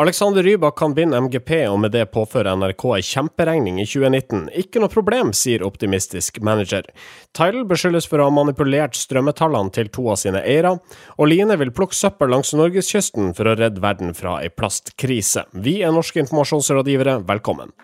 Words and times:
Alexander 0.00 0.42
Rybak 0.42 0.76
kan 0.78 0.92
vinne 0.94 1.18
MGP, 1.20 1.50
og 1.66 1.80
med 1.82 1.90
det 1.90 2.04
påføre 2.14 2.52
NRK 2.54 2.84
ei 2.94 3.02
kjemperegning 3.02 3.80
i 3.82 3.86
2019. 3.90 4.44
Ikke 4.60 4.78
noe 4.78 4.92
problem, 4.92 5.32
sier 5.34 5.64
optimistisk 5.66 6.38
manager. 6.46 6.86
Tidal 7.34 7.64
beskyldes 7.66 8.06
for 8.06 8.22
å 8.22 8.28
ha 8.28 8.34
manipulert 8.36 8.94
strømmetallene 8.94 9.74
til 9.74 9.90
to 9.90 10.06
av 10.14 10.20
sine 10.22 10.44
eiere, 10.46 10.76
og 11.18 11.32
Line 11.32 11.58
vil 11.58 11.74
plukke 11.74 11.98
søppel 11.98 12.30
langs 12.30 12.54
norgeskysten 12.54 13.34
for 13.34 13.50
å 13.50 13.56
redde 13.58 13.82
verden 13.82 14.14
fra 14.14 14.36
ei 14.38 14.54
plastkrise. 14.54 15.48
Vi 15.66 15.80
er 15.82 15.90
norske 15.90 16.22
informasjonsrådgivere, 16.22 17.18
velkommen. 17.26 17.74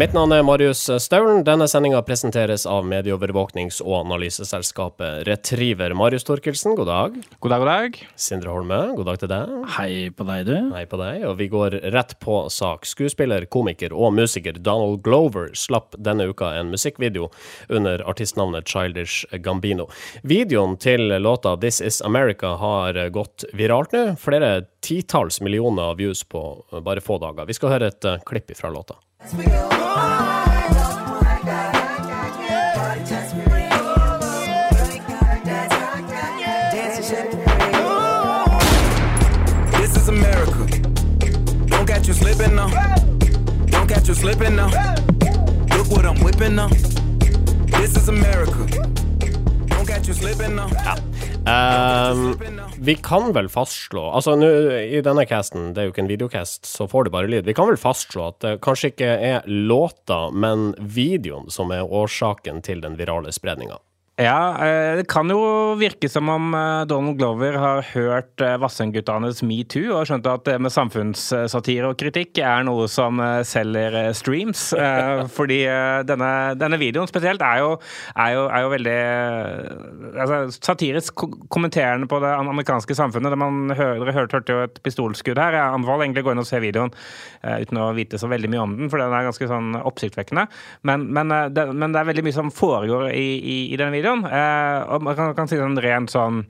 Mitt 0.00 0.14
navn 0.16 0.32
er 0.32 0.44
Marius 0.46 0.86
Staulen. 1.04 1.42
Denne 1.44 1.66
sendinga 1.68 1.98
presenteres 2.08 2.62
av 2.64 2.86
medieovervåknings- 2.88 3.82
og 3.84 3.98
analyseselskapet 3.98 5.26
Retriever. 5.28 5.92
Marius 5.92 6.24
Torkelsen, 6.24 6.72
god 6.78 6.88
dag. 6.88 7.18
God 7.36 7.52
dag, 7.52 7.60
god 7.60 7.68
dag. 7.68 7.98
Sindre 8.16 8.54
Holme, 8.54 8.78
god 8.96 9.10
dag 9.10 9.18
til 9.20 9.28
deg. 9.28 9.52
Hei 9.74 9.90
på 10.16 10.24
deg, 10.24 10.46
du. 10.48 10.54
Hei 10.72 10.86
på 10.88 11.00
deg. 11.02 11.26
Og 11.28 11.34
vi 11.42 11.50
går 11.52 11.76
rett 11.92 12.14
på 12.24 12.38
sak. 12.48 12.88
Skuespiller, 12.88 13.44
komiker 13.52 13.92
og 13.92 14.14
musiker 14.16 14.56
Donald 14.56 15.02
Glover 15.04 15.52
slapp 15.52 15.92
denne 16.00 16.30
uka 16.32 16.54
en 16.62 16.72
musikkvideo 16.72 17.28
under 17.68 18.00
artistnavnet 18.08 18.72
Childish 18.72 19.28
Gambino. 19.44 19.90
Videoen 20.24 20.78
til 20.80 21.12
låta 21.20 21.58
This 21.60 21.82
Is 21.84 22.00
America 22.00 22.54
har 22.56 23.02
gått 23.12 23.44
viralt 23.52 23.92
nå. 23.92 24.16
Flere 24.16 24.64
titalls 24.80 25.42
millioner 25.44 25.92
views 26.00 26.24
på 26.24 26.46
bare 26.88 27.04
få 27.04 27.20
dager. 27.20 27.44
Vi 27.44 27.60
skal 27.60 27.76
høre 27.76 27.92
et 27.92 28.08
uh, 28.08 28.16
klipp 28.24 28.56
fra 28.56 28.72
låta. 28.72 28.96
Oh. 29.22 29.28
This 39.72 39.96
is 39.96 40.08
America. 40.08 40.66
Don't 41.66 41.86
catch 41.86 42.08
you 42.08 42.14
slipping 42.14 42.54
now. 42.54 42.68
Don't 43.66 43.86
catch 43.88 44.08
you 44.08 44.14
slipping 44.14 44.56
now. 44.56 44.68
Look 45.76 45.90
what 45.90 46.06
I'm 46.06 46.18
whipping 46.24 46.54
now. 46.54 46.68
This 46.68 47.96
is 47.96 48.08
America. 48.08 48.66
Don't 49.66 49.86
catch 49.86 50.08
you 50.08 50.14
slipping 50.14 50.56
now. 50.56 50.70
Um, 51.40 52.34
vi 52.84 52.94
kan 53.00 53.30
vel 53.32 53.46
fastslå 53.48 54.02
Altså, 54.12 54.34
nå 54.36 54.48
i 54.82 55.00
denne 55.00 55.24
casten, 55.24 55.70
det 55.72 55.80
er 55.80 55.86
jo 55.88 55.94
ikke 55.94 56.02
en 56.04 56.10
videocast, 56.10 56.68
så 56.68 56.84
får 56.90 57.06
du 57.06 57.12
bare 57.14 57.30
lyd. 57.32 57.46
Vi 57.48 57.54
kan 57.56 57.70
vel 57.70 57.80
fastslå 57.80 58.26
at 58.28 58.40
det 58.44 58.58
kanskje 58.64 58.92
ikke 58.92 59.08
er 59.30 59.46
låta, 59.48 60.26
men 60.30 60.74
videoen 60.78 61.48
som 61.52 61.72
er 61.72 61.86
årsaken 61.86 62.60
til 62.66 62.84
den 62.84 62.98
virale 63.00 63.32
spredninga. 63.32 63.80
Ja, 64.20 64.52
eh, 64.60 64.98
det 64.98 65.06
kan 65.08 65.30
jo 65.32 65.40
virke 65.80 66.08
som 66.12 66.28
om 66.28 66.52
eh, 66.52 66.82
Donald 66.84 67.16
Glover 67.16 67.54
har 67.56 67.86
hørt 67.94 68.42
eh, 68.44 68.58
Vassendguttenes 68.60 69.38
metoo 69.48 69.94
og 69.96 70.10
skjønt 70.10 70.26
at 70.28 70.44
det 70.44 70.58
med 70.60 70.74
samfunnssatire 70.74 71.88
og 71.88 71.96
kritikk 72.00 72.36
er 72.44 72.66
noe 72.68 72.84
som 72.92 73.22
selger 73.48 73.96
streams. 74.16 74.66
Fordi 75.36 75.62
denne, 76.08 76.30
denne 76.60 76.78
videoen 76.80 77.08
spesielt 77.08 77.40
er 77.44 77.62
jo, 77.62 77.70
er 78.12 78.34
jo, 78.36 78.42
er 78.50 78.64
jo 78.66 78.72
veldig 78.74 78.98
altså, 80.10 80.40
satirisk 80.58 81.24
kommenterende 81.48 82.10
på 82.10 82.20
det 82.20 82.34
amerikanske 82.36 82.96
samfunnet. 82.98 83.38
Man 83.40 83.72
hører, 83.72 84.04
dere 84.04 84.16
hørte, 84.18 84.36
hørte 84.36 84.56
jo 84.56 84.66
et 84.66 84.82
pistolskudd 84.84 85.40
her. 85.40 85.56
Jeg 85.56 85.78
anbefaler 85.78 86.08
egentlig 86.08 86.26
å 86.26 86.28
gå 86.28 86.36
inn 86.36 86.44
og 86.44 86.50
se 86.50 86.60
videoen 86.60 86.92
uten 87.40 87.80
å 87.80 87.88
vite 87.96 88.20
så 88.20 88.28
veldig 88.28 88.52
mye 88.52 88.64
om 88.66 88.76
den, 88.76 88.92
for 88.92 89.00
den 89.00 89.16
er 89.16 89.24
ganske 89.30 89.48
sånn 89.48 89.80
oppsiktsvekkende. 89.80 90.44
Men, 90.84 91.08
men, 91.08 91.32
det, 91.56 91.70
men 91.72 91.96
det 91.96 92.02
er 92.02 92.12
veldig 92.12 92.28
mye 92.28 92.36
som 92.36 92.52
foregår 92.52 93.08
i, 93.14 93.28
i, 93.40 93.58
i 93.72 93.80
denne 93.80 93.96
videoen. 93.96 94.09
Eh, 94.18 94.80
og 94.90 95.04
man 95.06 95.16
kan, 95.18 95.34
kan 95.38 95.50
si 95.50 95.58
sånn 95.60 95.78
rent 95.80 96.12
sånn 96.12 96.44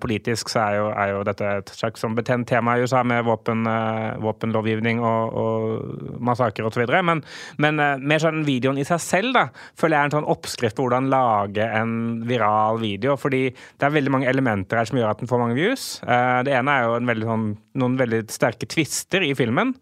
politisk 0.00 0.50
så 0.52 0.60
er 0.62 0.76
jo, 0.78 0.86
er 0.94 1.12
jo, 1.12 1.22
dette 1.26 1.48
et 1.62 1.72
slags 1.74 2.02
sånn 2.04 2.14
betent 2.16 2.48
tema 2.50 2.76
i 2.76 2.84
USA 2.84 3.02
med 3.06 3.24
våpen, 3.26 3.64
eh, 3.68 4.18
våpenlovgivning 4.22 5.02
og, 5.02 5.38
og 5.42 6.20
massakrer 6.22 6.68
osv. 6.68 6.84
Men, 7.02 7.22
men 7.62 7.82
eh, 7.82 7.98
mer 7.98 8.22
sånn 8.22 8.44
videoen 8.46 8.80
i 8.80 8.86
seg 8.86 9.02
selv 9.02 9.36
da, 9.36 9.46
føler 9.78 9.96
jeg 9.96 10.00
er 10.02 10.10
en 10.10 10.16
sånn 10.18 10.30
oppskrift 10.36 10.78
på 10.78 10.86
hvordan 10.86 11.10
lage 11.12 11.66
en 11.66 11.94
viral 12.28 12.80
video. 12.82 13.16
Fordi 13.20 13.44
det 13.50 13.88
er 13.88 13.96
veldig 13.96 14.14
mange 14.14 14.30
elementer 14.30 14.80
her 14.80 14.88
som 14.88 15.00
gjør 15.00 15.12
at 15.12 15.22
den 15.22 15.30
får 15.30 15.42
mange 15.42 15.58
views. 15.58 15.86
Eh, 16.06 16.40
det 16.46 16.56
ene 16.58 16.78
er 16.78 16.86
jo 16.86 16.98
veldig, 17.12 17.28
sånn, 17.32 17.48
noen 17.82 18.00
veldig 18.00 18.24
sterke 18.32 18.70
twister 18.70 19.26
i 19.26 19.34
filmen. 19.38 19.74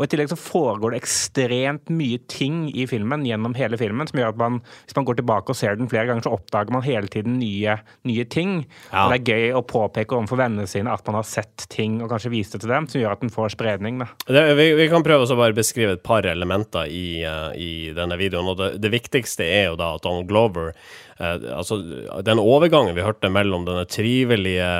Og 0.00 0.06
I 0.06 0.12
tillegg 0.14 0.30
så 0.32 0.38
foregår 0.40 0.94
det 0.94 1.02
ekstremt 1.02 1.90
mye 1.92 2.20
ting 2.32 2.62
i 2.72 2.86
filmen 2.88 3.26
gjennom 3.28 3.52
hele 3.58 3.76
filmen, 3.80 4.08
som 4.08 4.16
gjør 4.16 4.32
at 4.32 4.38
man, 4.40 4.60
hvis 4.86 4.96
man 4.96 5.06
går 5.08 5.18
tilbake 5.18 5.52
og 5.52 5.58
ser 5.58 5.76
den 5.76 5.90
flere 5.92 6.08
ganger, 6.08 6.24
så 6.24 6.32
oppdager 6.38 6.72
man 6.72 6.86
hele 6.86 7.10
tiden 7.12 7.36
nye, 7.36 7.76
nye 8.08 8.24
ting. 8.32 8.62
Ja. 8.88 9.04
Og 9.04 9.12
Det 9.12 9.18
er 9.18 9.28
gøy 9.34 9.39
å 9.54 9.62
påpeke 9.66 10.16
overfor 10.16 10.40
vennene 10.40 10.68
sine 10.70 10.92
at 10.92 11.06
man 11.08 11.18
har 11.20 11.26
sett 11.26 11.66
ting, 11.72 11.98
og 12.02 12.10
kanskje 12.12 12.32
vist 12.32 12.54
det 12.54 12.62
til 12.62 12.72
dem, 12.72 12.88
som 12.90 13.00
gjør 13.00 13.14
at 13.16 13.24
den 13.24 13.32
får 13.32 13.54
spredning. 13.54 14.00
Det, 14.26 14.42
vi, 14.58 14.70
vi, 14.78 14.88
kan 14.92 15.04
prøve 15.06 15.26
å 15.26 15.38
bare 15.38 15.56
beskrive 15.56 15.96
et 15.96 16.04
par 16.06 16.26
elementer 16.28 16.90
i, 16.90 17.22
uh, 17.24 17.50
i 17.56 17.90
denne 17.96 18.18
videoen. 18.20 18.50
og 18.52 18.58
det, 18.60 18.70
det, 18.82 18.92
viktigste 18.92 19.46
er 19.46 19.70
jo 19.70 19.78
da 19.80 19.94
at 19.96 20.04
Donald 20.06 20.28
Glover 20.30 20.72
uh, 20.72 21.36
altså 21.56 21.78
Den 22.26 22.42
overgangen 22.42 22.96
vi 22.96 23.04
hørte 23.06 23.30
mellom 23.32 23.66
denne 23.68 23.86
trivelige 23.90 24.70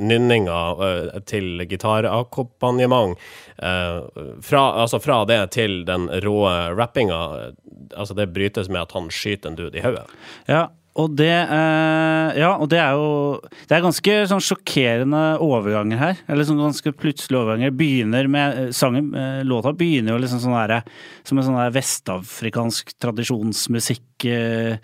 nynninga 0.00 0.60
uh, 0.80 1.16
til 1.28 1.64
gitarakkompagnement 1.68 3.18
fra, 3.62 4.60
altså 4.82 4.98
fra 4.98 5.20
det 5.28 5.38
til 5.54 5.82
den 5.86 6.08
rå 6.24 6.38
rappinga, 6.74 7.52
altså 7.94 8.16
det 8.18 8.32
brytes 8.34 8.70
med 8.72 8.80
at 8.80 8.94
han 8.96 9.10
skyter 9.12 9.52
en 9.52 9.58
dude 9.58 9.78
i 9.78 9.84
hodet. 9.84 10.02
Ja, 10.50 10.64
og 10.94 11.14
det, 11.16 11.30
eh, 11.30 12.40
ja, 12.42 12.50
og 12.60 12.68
det 12.68 12.78
er 12.78 12.92
jo 12.92 13.40
Det 13.68 13.76
er 13.78 13.84
ganske 13.84 14.16
sånn 14.28 14.42
sjokkerende 14.44 15.22
overganger 15.40 15.98
her. 15.98 16.20
Eller 16.28 16.44
sånn 16.44 16.60
ganske 16.60 16.92
plutselige 16.92 17.40
overganger. 17.40 17.72
Begynner 17.76 18.28
med 18.28 18.74
sangen, 18.76 19.14
eh, 19.14 19.40
Låta 19.44 19.72
begynner 19.72 20.12
jo 20.16 20.18
liksom 20.22 20.42
sånn 20.44 20.68
der, 20.68 20.82
som 21.24 21.38
en 21.38 21.44
sånn 21.44 21.56
der 21.56 21.72
vestafrikansk 21.80 22.92
tradisjonsmusikk. 23.00 24.24
Eh, 24.24 24.78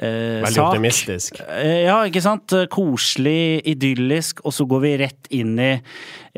Eh, 0.00 0.44
Veldig 0.44 0.54
sak. 0.54 0.66
optimistisk. 0.76 1.40
Ja, 1.42 2.04
ikke 2.06 2.22
sant. 2.22 2.52
Koselig, 2.70 3.64
idyllisk, 3.66 4.38
og 4.44 4.52
så 4.54 4.64
går 4.64 4.80
vi 4.84 4.92
rett 5.00 5.26
inn 5.34 5.58
i 5.58 5.72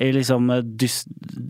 liksom 0.00 0.48
dys, 0.80 1.02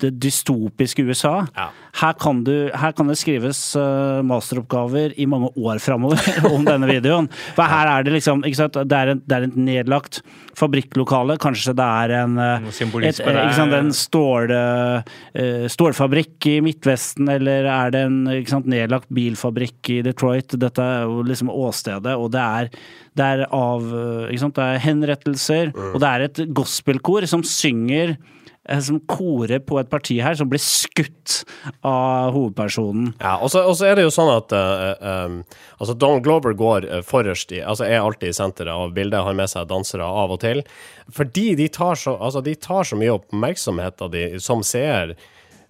det 0.02 0.10
dystopiske 0.22 1.04
USA. 1.06 1.46
Ja. 1.54 1.68
Her, 2.00 2.14
kan 2.18 2.42
du, 2.46 2.70
her, 2.74 2.92
kan 2.96 3.10
det 3.10 3.18
skrives 3.20 3.58
uh, 3.78 4.20
masteroppgaver 4.26 5.14
i 5.20 5.26
mange 5.30 5.52
år 5.58 5.78
framover 5.82 6.20
om 6.54 6.66
denne 6.66 6.88
videoen. 6.90 7.30
For 7.56 7.70
her 7.70 7.90
er 7.92 8.06
det 8.06 8.16
liksom 8.16 8.42
ikke 8.46 8.58
sant? 8.58 8.78
Det 8.90 8.96
er, 8.96 9.14
en, 9.14 9.22
det 9.26 9.36
er 9.36 9.46
et 9.46 9.58
nedlagt 9.58 10.20
fabrikklokale. 10.58 11.38
Kanskje 11.40 11.74
det 11.78 11.86
er 11.86 12.14
en, 12.20 12.38
et, 12.40 12.80
ikke 13.20 13.56
sant, 13.56 13.76
en 13.76 13.92
stål, 13.94 14.54
stålfabrikk 15.72 16.50
i 16.50 16.56
Midtvesten, 16.64 17.30
eller 17.32 17.68
er 17.70 17.94
det 17.94 18.02
en 18.08 18.18
ikke 18.34 18.54
sant, 18.56 18.68
nedlagt 18.70 19.10
bilfabrikk 19.14 19.92
i 19.94 20.00
Detroit? 20.06 20.58
Dette 20.60 20.84
er 20.84 21.06
jo 21.08 21.22
liksom 21.26 21.52
åstedet, 21.54 22.16
og 22.18 22.32
det 22.34 22.42
er, 22.42 22.74
det 23.18 23.30
er 23.36 23.46
av 23.54 23.86
Det 24.30 24.66
er 24.66 24.82
henrettelser, 24.84 25.72
mm. 25.74 25.94
og 25.94 26.02
det 26.02 26.10
er 26.10 26.26
et 26.26 26.44
gospelkor 26.56 27.26
som 27.30 27.44
synger 27.46 28.16
som 28.86 29.00
korer 29.10 29.58
på 29.66 29.80
et 29.80 29.90
parti 29.90 30.20
her, 30.22 30.36
som 30.38 30.50
blir 30.50 30.62
skutt 30.62 31.40
av 31.86 32.30
hovedpersonen. 32.36 33.12
Ja, 33.18 33.36
og 33.42 33.50
så 33.50 33.88
er 33.88 33.98
det 33.98 34.06
jo 34.06 34.14
sånn 34.14 34.30
at 34.32 34.54
uh, 34.54 35.26
um, 35.26 35.40
altså 35.78 35.96
Don 35.98 36.22
Glover 36.24 36.54
går 36.58 36.86
forrest 37.06 37.52
i 37.54 37.60
Altså 37.64 37.88
er 37.88 37.98
alltid 38.00 38.30
i 38.30 38.36
senteret 38.36 38.72
av 38.72 38.94
bildet, 38.96 39.24
har 39.26 39.36
med 39.36 39.50
seg 39.50 39.68
dansere 39.70 40.06
av 40.06 40.36
og 40.36 40.40
til. 40.44 40.62
Fordi 41.10 41.50
de 41.58 41.68
tar 41.72 41.98
så, 41.98 42.14
altså 42.16 42.42
de 42.46 42.54
tar 42.54 42.86
så 42.86 42.98
mye 42.98 43.18
oppmerksomhet 43.18 44.02
av 44.06 44.14
de 44.14 44.24
som 44.42 44.64
seer. 44.66 45.16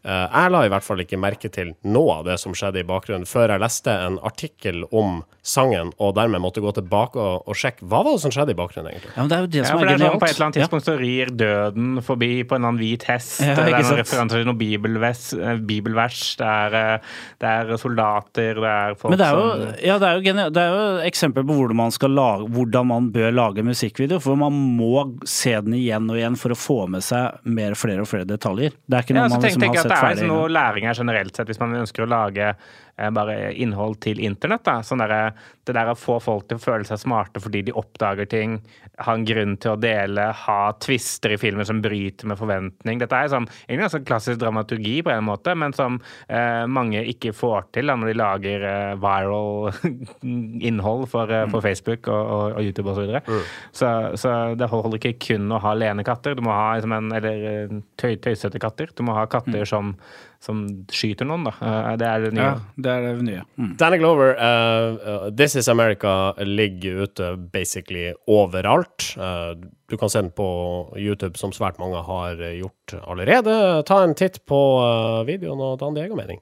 Uh, 0.00 0.26
jeg 0.26 0.52
la 0.54 0.64
i 0.64 0.72
hvert 0.72 0.86
fall 0.86 1.02
ikke 1.04 1.18
merke 1.20 1.50
til 1.52 1.74
noe 1.84 2.20
av 2.20 2.28
det 2.30 2.38
som 2.40 2.54
skjedde 2.56 2.80
i 2.80 2.88
bakgrunnen, 2.88 3.28
før 3.28 3.52
jeg 3.54 3.62
leste 3.62 3.92
en 3.92 4.16
artikkel 4.24 4.84
om 4.90 5.20
sangen, 5.40 5.90
og 6.00 6.14
dermed 6.16 6.42
måtte 6.42 6.60
gå 6.60 6.72
tilbake 6.76 7.20
og, 7.20 7.48
og 7.48 7.56
sjekke 7.56 7.86
hva 7.88 8.02
var 8.04 8.16
det 8.16 8.22
som 8.24 8.32
skjedde 8.34 8.54
i 8.54 8.58
bakgrunnen, 8.58 8.90
egentlig. 8.92 9.12
Ja, 9.14 9.22
men 9.22 9.30
det 9.30 9.36
er 9.36 9.44
jo 9.44 9.50
det 9.50 9.60
ja, 9.60 9.66
som 9.68 9.80
er 9.80 9.90
genialt. 9.90 10.04
Sånn, 10.10 10.20
på 10.20 10.28
et 10.28 10.34
eller 10.34 10.46
annet 10.46 10.58
tidspunkt 10.58 10.82
ja. 10.82 10.86
så 10.88 10.96
rir 11.00 11.32
døden 11.40 12.02
forbi 12.04 12.30
på 12.44 12.58
en 12.58 12.66
annen 12.68 12.80
hvit 12.80 13.06
hest. 13.08 13.40
Ja, 13.40 13.54
det 13.56 13.66
er 13.66 13.86
noen 13.86 14.00
referanser 14.00 14.42
til 14.42 14.50
noen 14.50 14.60
bibelvers, 14.60 15.22
eh, 15.36 15.62
bibelvers. 15.70 16.22
Det 16.40 16.48
er, 16.48 16.76
eh, 16.80 17.14
det 17.40 17.52
er, 17.54 17.72
soldater, 17.80 18.60
det 18.60 18.72
er 18.72 18.98
folk 19.00 19.14
men 19.14 19.22
det 19.22 19.28
er 19.28 19.38
jo, 19.40 19.46
som 19.48 19.84
Ja, 19.90 19.98
det 20.02 20.10
er 20.10 20.18
jo, 20.18 20.24
genialt. 20.28 20.56
det 20.56 20.64
er 20.64 20.76
jo 20.76 21.08
eksempel 21.08 21.46
på 21.48 21.56
hvordan 21.56 21.80
man, 21.80 21.94
skal 21.96 22.14
lage, 22.16 22.48
hvordan 22.56 22.90
man 22.92 23.10
bør 23.14 23.32
lage 23.34 23.64
musikkvideo. 23.66 24.20
For 24.22 24.40
man 24.40 24.56
må 24.76 25.06
se 25.28 25.56
den 25.64 25.76
igjen 25.78 26.08
og 26.12 26.20
igjen 26.20 26.36
for 26.40 26.54
å 26.54 26.58
få 26.58 26.78
med 26.92 27.04
seg 27.04 27.40
mer 27.48 27.76
flere 27.80 28.04
og 28.04 28.10
flere 28.10 28.28
detaljer. 28.28 28.76
Det 28.84 28.98
er 28.98 29.06
ikke 29.06 29.16
noe 29.16 29.28
man 29.32 29.44
liksom 29.44 29.66
har 29.68 29.80
sett 29.80 29.89
dette 29.90 30.06
er 30.06 30.14
liksom 30.14 30.30
noe 30.32 30.50
læring 30.52 30.86
her 30.88 30.96
generelt 30.98 31.36
sett, 31.36 31.50
hvis 31.50 31.60
man 31.62 31.76
ønsker 31.82 32.06
å 32.06 32.10
lage 32.10 32.52
bare 33.14 33.52
innhold 33.56 34.00
til 34.04 34.20
internett. 34.22 34.64
da. 34.66 34.80
Sånn 34.84 35.02
der, 35.02 35.32
det 35.66 35.76
der 35.76 35.92
å 35.92 35.98
få 35.98 36.18
folk 36.22 36.48
til 36.48 36.60
å 36.60 36.62
føle 36.62 36.86
seg 36.88 37.00
smarte 37.02 37.40
fordi 37.42 37.62
de 37.68 37.76
oppdager 37.76 38.28
ting, 38.30 38.58
ha 39.00 39.14
en 39.16 39.24
grunn 39.24 39.56
til 39.60 39.74
å 39.74 39.80
dele, 39.80 40.26
ha 40.36 40.58
twister 40.82 41.34
i 41.34 41.38
filmer 41.40 41.66
som 41.68 41.80
bryter 41.82 42.28
med 42.28 42.38
forventning. 42.40 43.00
Dette 43.00 43.16
er 43.16 43.32
sånn, 43.32 43.48
egentlig 43.66 43.88
en 43.88 43.94
sånn 43.94 44.06
klassisk 44.08 44.40
dramaturgi 44.42 44.98
på 45.06 45.12
en 45.14 45.26
måte, 45.26 45.54
men 45.58 45.74
som 45.76 46.00
eh, 46.28 46.66
mange 46.68 47.02
ikke 47.12 47.32
får 47.36 47.70
til 47.76 47.90
da, 47.90 47.96
når 47.96 48.12
de 48.12 48.18
lager 48.20 48.66
eh, 48.68 48.94
viral 49.00 49.70
innhold 50.70 51.06
for, 51.12 51.32
eh, 51.32 51.46
for, 51.50 51.64
Facebook 51.64 52.08
og, 52.12 52.20
og, 52.20 52.56
og 52.58 52.68
YouTube 52.68 52.92
osv. 52.92 53.00
Så, 53.00 53.06
videre. 53.06 53.42
så 53.72 53.90
Så 54.20 54.32
det 54.60 54.68
holder 54.68 54.98
ikke 54.98 55.16
kun 55.30 55.52
å 55.52 55.60
ha 55.64 55.74
lene 55.78 56.04
katter, 56.06 56.36
du 56.36 56.44
må 56.44 56.52
ha 56.54 56.74
liksom 56.76 56.96
en, 56.96 57.12
eller 57.16 57.46
eh, 57.52 57.78
tøy, 58.00 58.16
tøysete 58.22 58.60
katter. 58.62 58.92
Du 58.96 59.04
må 59.06 59.16
ha 59.16 59.26
katter 59.30 59.68
som, 59.68 59.94
som 60.40 60.62
skyter 60.88 61.28
noen, 61.28 61.44
da. 61.44 61.52
Eh, 61.60 61.96
Det 62.00 62.06
er 62.08 62.20
det 62.24 62.30
nye. 62.34 62.46
Ja, 62.46 62.54
det 62.76 62.92
er 62.92 63.02
det 63.06 63.24
nye. 63.26 63.42
Mm. 63.58 63.76
Danny 63.76 63.98
Glover, 63.98 64.30
eh, 64.36 65.30
This 65.36 65.56
Is 65.56 65.68
America 65.68 66.32
ligger 66.38 67.02
ute 67.04 67.36
basically 67.52 68.12
overalt. 68.26 69.14
Uh, 69.18 69.54
du 69.90 69.96
kan 69.96 70.08
se 70.08 70.22
den 70.22 70.30
på 70.30 70.46
YouTube, 70.96 71.36
som 71.36 71.52
svært 71.52 71.78
mange 71.78 72.00
har 72.06 72.36
gjort 72.56 72.94
allerede. 73.06 73.84
Ta 73.86 74.02
en 74.04 74.14
titt 74.14 74.40
på 74.46 74.60
videoen 75.26 75.60
og 75.60 75.78
ta 75.80 75.88
en 75.90 75.96
egen 76.00 76.16
mening. 76.16 76.40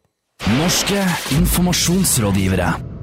Norske 0.58 1.02
informasjonsrådgivere. 1.40 2.97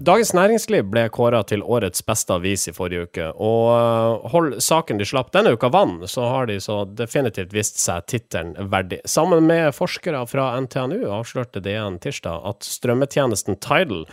Dagens 0.00 0.30
Næringsliv 0.32 0.86
ble 0.88 1.02
kåra 1.12 1.42
til 1.44 1.60
årets 1.60 2.00
beste 2.08 2.32
avis 2.32 2.62
i 2.70 2.72
forrige 2.72 3.02
uke, 3.04 3.24
og 3.36 3.66
eh, 3.74 4.28
hold 4.32 4.54
saken 4.64 4.96
de 4.96 5.04
slapp 5.04 5.28
denne 5.34 5.52
uka 5.52 5.68
vann, 5.74 5.98
så 6.08 6.24
har 6.24 6.48
de 6.48 6.56
så 6.64 6.78
definitivt 6.96 7.52
vist 7.52 7.76
seg 7.82 8.06
tittelen 8.08 8.54
verdig. 8.72 9.02
Sammen 9.04 9.44
med 9.44 9.74
forskere 9.76 10.22
fra 10.30 10.54
NTNU 10.64 11.04
avslørte 11.04 11.60
DN 11.60 12.00
tirsdag 12.00 12.48
at 12.48 12.64
strømmetjenesten 12.64 13.60
Tidal 13.60 14.06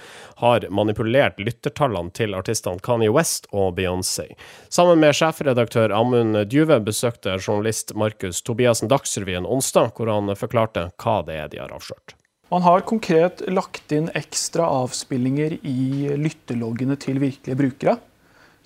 har 0.43 0.67
manipulert 0.67 1.39
lyttertallene 1.39 2.11
til 2.11 2.35
artistene 2.35 2.83
Kanye 2.83 3.15
West 3.15 3.47
og 3.55 3.79
Beyoncé. 3.79 4.33
Sammen 4.67 4.99
med 4.99 5.15
sjefredaktør 5.15 5.95
Amund 5.95 6.43
Djuve 6.51 6.81
besøkte 6.83 7.39
journalist 7.39 7.95
Markus 7.95 8.43
Tobiassen 8.43 8.91
Dagsrevyen 8.91 9.47
onsdag, 9.47 9.95
hvor 9.95 10.11
han 10.11 10.35
forklarte 10.35 10.89
hva 10.99 11.21
det 11.23 11.43
er 11.45 11.53
de 11.55 11.63
har 11.63 11.71
avslørt. 11.71 12.19
Man 12.49 12.63
har 12.63 12.85
konkret 12.87 13.41
lagt 13.51 13.91
inn 13.91 14.07
ekstra 14.15 14.67
avspillinger 14.83 15.57
i 15.67 16.13
lytteloggene 16.15 16.95
til 16.99 17.19
virkelige 17.19 17.59
brukere. 17.59 17.97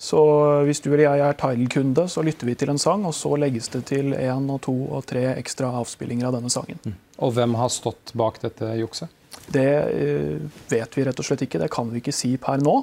Så 0.02 0.18
hvis 0.66 0.82
du 0.82 0.88
eller 0.90 1.04
jeg 1.04 1.22
er 1.22 1.36
Tidal-kunde, 1.38 2.08
så 2.10 2.22
lytter 2.26 2.48
vi 2.48 2.54
til 2.58 2.72
en 2.72 2.78
sang, 2.82 3.04
og 3.06 3.14
så 3.14 3.36
legges 3.38 3.70
det 3.70 3.84
til 3.90 4.14
én 4.18 4.48
og 4.50 4.60
to 4.66 4.74
og 4.90 5.04
tre 5.06 5.28
ekstra 5.36 5.70
avspillinger 5.78 6.26
av 6.26 6.38
denne 6.38 6.50
sangen. 6.50 6.96
Og 7.22 7.34
hvem 7.36 7.54
har 7.58 7.70
stått 7.70 8.14
bak 8.18 8.40
dette 8.42 8.70
jukset? 8.80 9.10
Det 9.52 9.66
eh, 9.66 10.42
vet 10.70 10.98
vi 10.98 11.06
rett 11.06 11.18
og 11.22 11.26
slett 11.26 11.44
ikke. 11.46 11.62
Det 11.62 11.70
kan 11.74 11.90
vi 11.90 12.02
ikke 12.02 12.14
si 12.14 12.34
per 12.42 12.62
nå. 12.62 12.76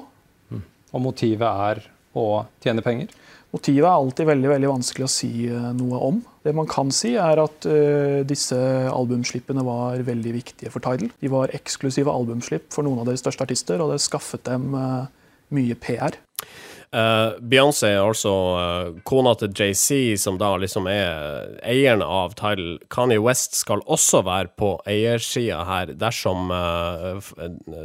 Og 0.90 1.04
motivet 1.04 1.46
er 1.46 1.84
å 2.16 2.26
tjene 2.64 2.82
penger? 2.84 3.12
Motivet 3.50 3.82
er 3.82 3.90
alltid 3.96 4.28
veldig 4.28 4.50
veldig 4.52 4.68
vanskelig 4.70 5.06
å 5.06 5.10
si 5.10 5.30
eh, 5.50 5.70
noe 5.74 5.98
om. 6.06 6.20
Det 6.46 6.54
man 6.54 6.68
kan 6.70 6.92
si, 6.94 7.16
er 7.18 7.42
at 7.42 7.66
eh, 7.66 8.22
disse 8.26 8.56
albumslippene 8.86 9.64
var 9.66 10.04
veldig 10.06 10.34
viktige 10.38 10.70
for 10.70 10.84
Tidal. 10.84 11.10
De 11.18 11.30
var 11.32 11.54
eksklusive 11.56 12.14
albumslipp 12.14 12.70
for 12.70 12.86
noen 12.86 13.02
av 13.02 13.10
deres 13.10 13.24
største 13.24 13.48
artister, 13.48 13.82
og 13.82 13.90
det 13.90 14.04
skaffet 14.06 14.46
dem 14.46 14.70
eh, 14.78 15.08
mye 15.56 15.78
PR. 15.82 16.20
Uh, 16.90 17.36
Beyoncé 17.38 17.92
er 17.92 18.00
altså 18.02 18.32
kona 19.06 19.36
til 19.38 19.52
JC, 19.54 20.16
som 20.18 20.40
da 20.40 20.48
liksom 20.58 20.88
er 20.90 21.52
eieren 21.62 22.02
av 22.02 22.34
Tidal. 22.38 22.80
Kanye 22.90 23.20
West 23.22 23.54
skal 23.58 23.82
også 23.86 24.24
være 24.26 24.50
på 24.58 24.72
eiersida 24.90 25.62
her. 25.68 25.94
Dersom 25.98 26.50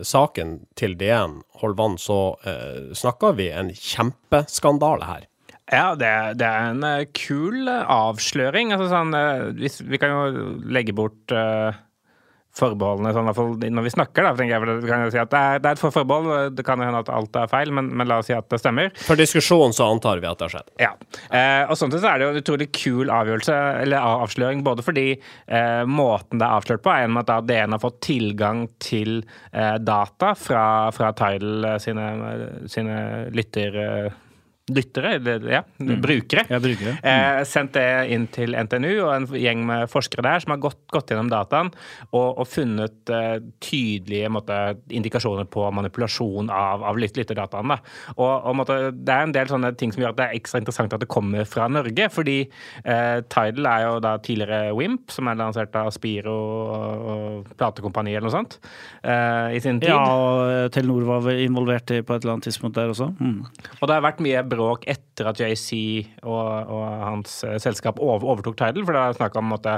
saken 0.01 0.57
til 0.77 0.97
DN 0.97 1.39
holder 1.61 1.81
vann, 1.81 2.01
så 2.01 2.19
uh, 2.45 2.93
snakker 2.97 3.37
vi 3.37 3.51
en 3.53 3.73
kjempeskandale 3.77 5.09
her. 5.09 5.29
Ja, 5.73 5.95
det, 5.97 6.11
det 6.37 6.45
er 6.45 6.67
en 6.75 6.85
eh, 6.85 7.07
kul 7.17 7.65
eh, 7.65 7.89
avsløring. 7.89 8.75
Altså, 8.75 8.91
sånn, 8.91 9.15
eh, 9.17 9.47
hvis, 9.57 9.79
vi 9.81 9.97
kan 10.01 10.11
jo 10.13 10.49
legge 10.69 10.93
bort 10.93 11.33
uh, 11.33 11.73
forbeholdene, 12.55 13.09
sånn, 13.15 13.31
fall 13.33 13.55
når 13.57 13.85
vi 13.87 13.93
snakker. 13.95 14.27
Da, 14.27 14.45
jeg, 14.45 14.61
kan 14.85 15.05
jeg 15.07 15.15
si 15.15 15.21
at 15.23 15.31
det, 15.31 15.39
er, 15.41 15.63
det 15.63 15.71
er 15.71 15.79
et 15.79 15.81
for- 15.81 15.95
forbehold. 15.95 16.53
Det 16.53 16.65
kan 16.67 16.77
jo 16.77 16.85
hende 16.85 16.99
at 17.01 17.09
alt 17.09 17.39
er 17.41 17.49
feil, 17.49 17.73
men, 17.73 17.89
men 17.97 18.05
la 18.05 18.19
oss 18.21 18.29
si 18.29 18.35
at 18.37 18.45
det 18.53 18.59
stemmer. 18.61 18.91
For 19.07 19.17
diskusjonen 19.17 19.73
så 19.73 19.87
antar 19.89 20.21
vi 20.21 20.29
at 20.29 20.37
det 20.37 20.45
har 20.45 20.53
skjedd. 20.53 20.69
Ja. 20.83 20.91
Uh, 21.33 21.71
og 21.73 21.79
sånn 21.81 21.95
sett 21.95 22.03
så 22.05 22.11
er 22.11 22.21
det 22.21 22.27
jo 22.27 22.35
en 22.35 22.43
utrolig 22.43 22.67
kul 22.77 23.13
avgjørelse, 23.15 23.57
eller 23.87 24.05
avsløring, 24.21 24.61
både 24.67 24.85
fordi 24.85 25.07
uh, 25.17 25.81
måten 25.89 26.37
det 26.37 26.45
er 26.45 26.59
avslørt 26.59 26.83
på, 26.85 26.91
er 26.93 27.07
gjennom 27.07 27.23
at 27.23 27.31
da 27.31 27.39
DN 27.41 27.73
har 27.73 27.81
fått 27.81 27.97
tilgang 28.05 28.67
til 28.83 29.17
data 29.49 30.35
fra, 30.37 30.67
fra 30.93 31.09
Tidal 31.17 31.81
sine, 31.81 32.05
sine 32.69 32.99
lytter... 33.33 33.81
Lyttere, 34.65 35.11
ja, 35.45 35.59
ja, 35.77 35.95
brukere. 36.01 36.41
Ja, 36.49 36.57
brukere. 36.57 36.95
Eh, 37.05 37.43
sendt 37.45 37.75
det 37.77 37.85
inn 38.09 38.23
til 38.33 38.55
NTNU 38.57 38.95
og 39.03 39.11
en 39.13 39.27
gjeng 39.37 39.59
med 39.67 39.91
forskere 39.91 40.23
der 40.25 40.41
som 40.41 40.55
har 40.55 40.61
gått, 40.63 40.79
gått 40.89 41.11
gjennom 41.13 41.27
dataen 41.29 41.67
og, 42.09 42.39
og 42.41 42.47
funnet 42.49 43.11
eh, 43.13 43.35
tydelige 43.61 44.31
måtte, 44.33 44.57
indikasjoner 44.89 45.45
på 45.53 45.67
manipulasjon 45.69 46.49
av, 46.49 46.81
av 46.81 46.97
lyt- 46.97 47.13
lytterdataen. 47.19 47.75
Da. 47.75 47.77
Og, 48.15 48.31
og 48.31 48.57
måtte, 48.57 48.77
det 48.95 49.13
er 49.13 49.27
en 49.27 49.35
del 49.35 49.51
sånne 49.53 49.69
ting 49.77 49.93
som 49.93 50.01
gjør 50.01 50.15
at 50.15 50.19
det 50.23 50.25
er 50.31 50.39
ekstra 50.39 50.63
interessant 50.63 50.97
at 50.97 51.05
det 51.05 51.11
kommer 51.13 51.45
fra 51.45 51.69
Norge. 51.69 52.09
Fordi 52.17 52.39
eh, 52.47 53.19
Tidal 53.29 53.69
er 53.69 53.85
jo 53.85 53.93
da 54.07 54.15
tidligere 54.17 54.73
Wimp, 54.73 55.13
som 55.13 55.29
er 55.29 55.37
lansert 55.43 55.77
av 55.77 55.91
Spiro 55.93 56.33
og, 56.33 57.05
og 57.13 57.53
platekompani 57.53 58.15
eller 58.17 58.31
noe 58.31 58.37
sånt 58.39 58.57
eh, 59.05 59.53
i 59.59 59.61
sin 59.61 59.77
tid. 59.83 59.93
Ja, 59.93 60.01
og 60.09 60.73
Telenor 60.73 61.05
var 61.05 61.29
involvert 61.37 61.93
i 61.93 62.01
på 62.01 62.17
et 62.17 62.25
eller 62.25 62.39
annet 62.39 62.49
tidspunkt 62.49 62.81
der 62.81 62.89
også. 62.97 63.11
Mm. 63.21 63.45
Og 63.77 63.85
det 63.85 63.99
har 63.99 64.05
vært 64.09 64.25
mye 64.25 64.41
bråk 64.55 64.87
etter 64.89 65.29
at 65.29 65.39
JC 65.39 65.71
og, 66.23 66.71
og 66.71 66.83
hans 67.03 67.37
eh, 67.47 67.59
selskap 67.61 68.01
over, 68.01 68.25
overtok 68.33 68.57
Tidal. 68.59 68.87
For 68.87 68.95
det 68.95 69.03
er 69.03 69.19
snakk 69.19 69.39
om 69.39 69.51
måte, 69.53 69.77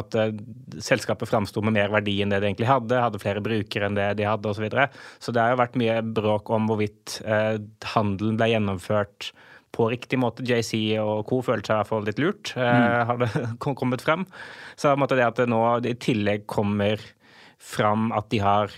at 0.00 0.18
eh, 0.20 0.34
selskapet 0.82 1.30
framsto 1.30 1.62
med 1.64 1.76
mer 1.78 1.94
verdi 1.94 2.18
enn 2.24 2.34
det 2.34 2.42
det 2.42 2.50
egentlig 2.50 2.70
hadde. 2.72 3.00
Hadde 3.06 3.22
flere 3.22 3.44
brukere 3.44 3.88
enn 3.90 3.98
det 3.98 4.10
de 4.18 4.28
hadde, 4.28 4.50
osv. 4.50 4.58
Så, 4.58 4.66
videre. 4.66 4.90
så 5.20 5.34
det 5.34 5.42
har 5.44 5.54
jo 5.54 5.62
vært 5.62 5.80
mye 5.80 5.98
bråk 6.16 6.52
om 6.54 6.70
hvorvidt 6.70 7.18
eh, 7.28 7.58
handelen 7.94 8.38
ble 8.40 8.54
gjennomført 8.54 9.34
på 9.74 9.88
riktig 9.90 10.20
måte. 10.22 10.46
JC 10.46 10.96
og 11.02 11.24
co. 11.28 11.40
følte 11.44 11.70
seg 11.70 11.76
i 11.76 11.80
hvert 11.82 11.90
fall 11.90 12.08
litt 12.08 12.22
lurt, 12.22 12.54
eh, 12.56 13.02
har 13.10 13.20
det 13.20 13.30
kommet 13.64 14.04
frem. 14.04 14.26
Så 14.80 14.94
måte 15.00 15.18
det 15.18 15.26
at 15.26 15.40
det 15.40 15.50
nå 15.50 15.62
i 15.82 15.96
tillegg 15.98 16.46
kommer 16.50 17.02
fram 17.64 18.10
at 18.14 18.28
de 18.32 18.42
har 18.44 18.72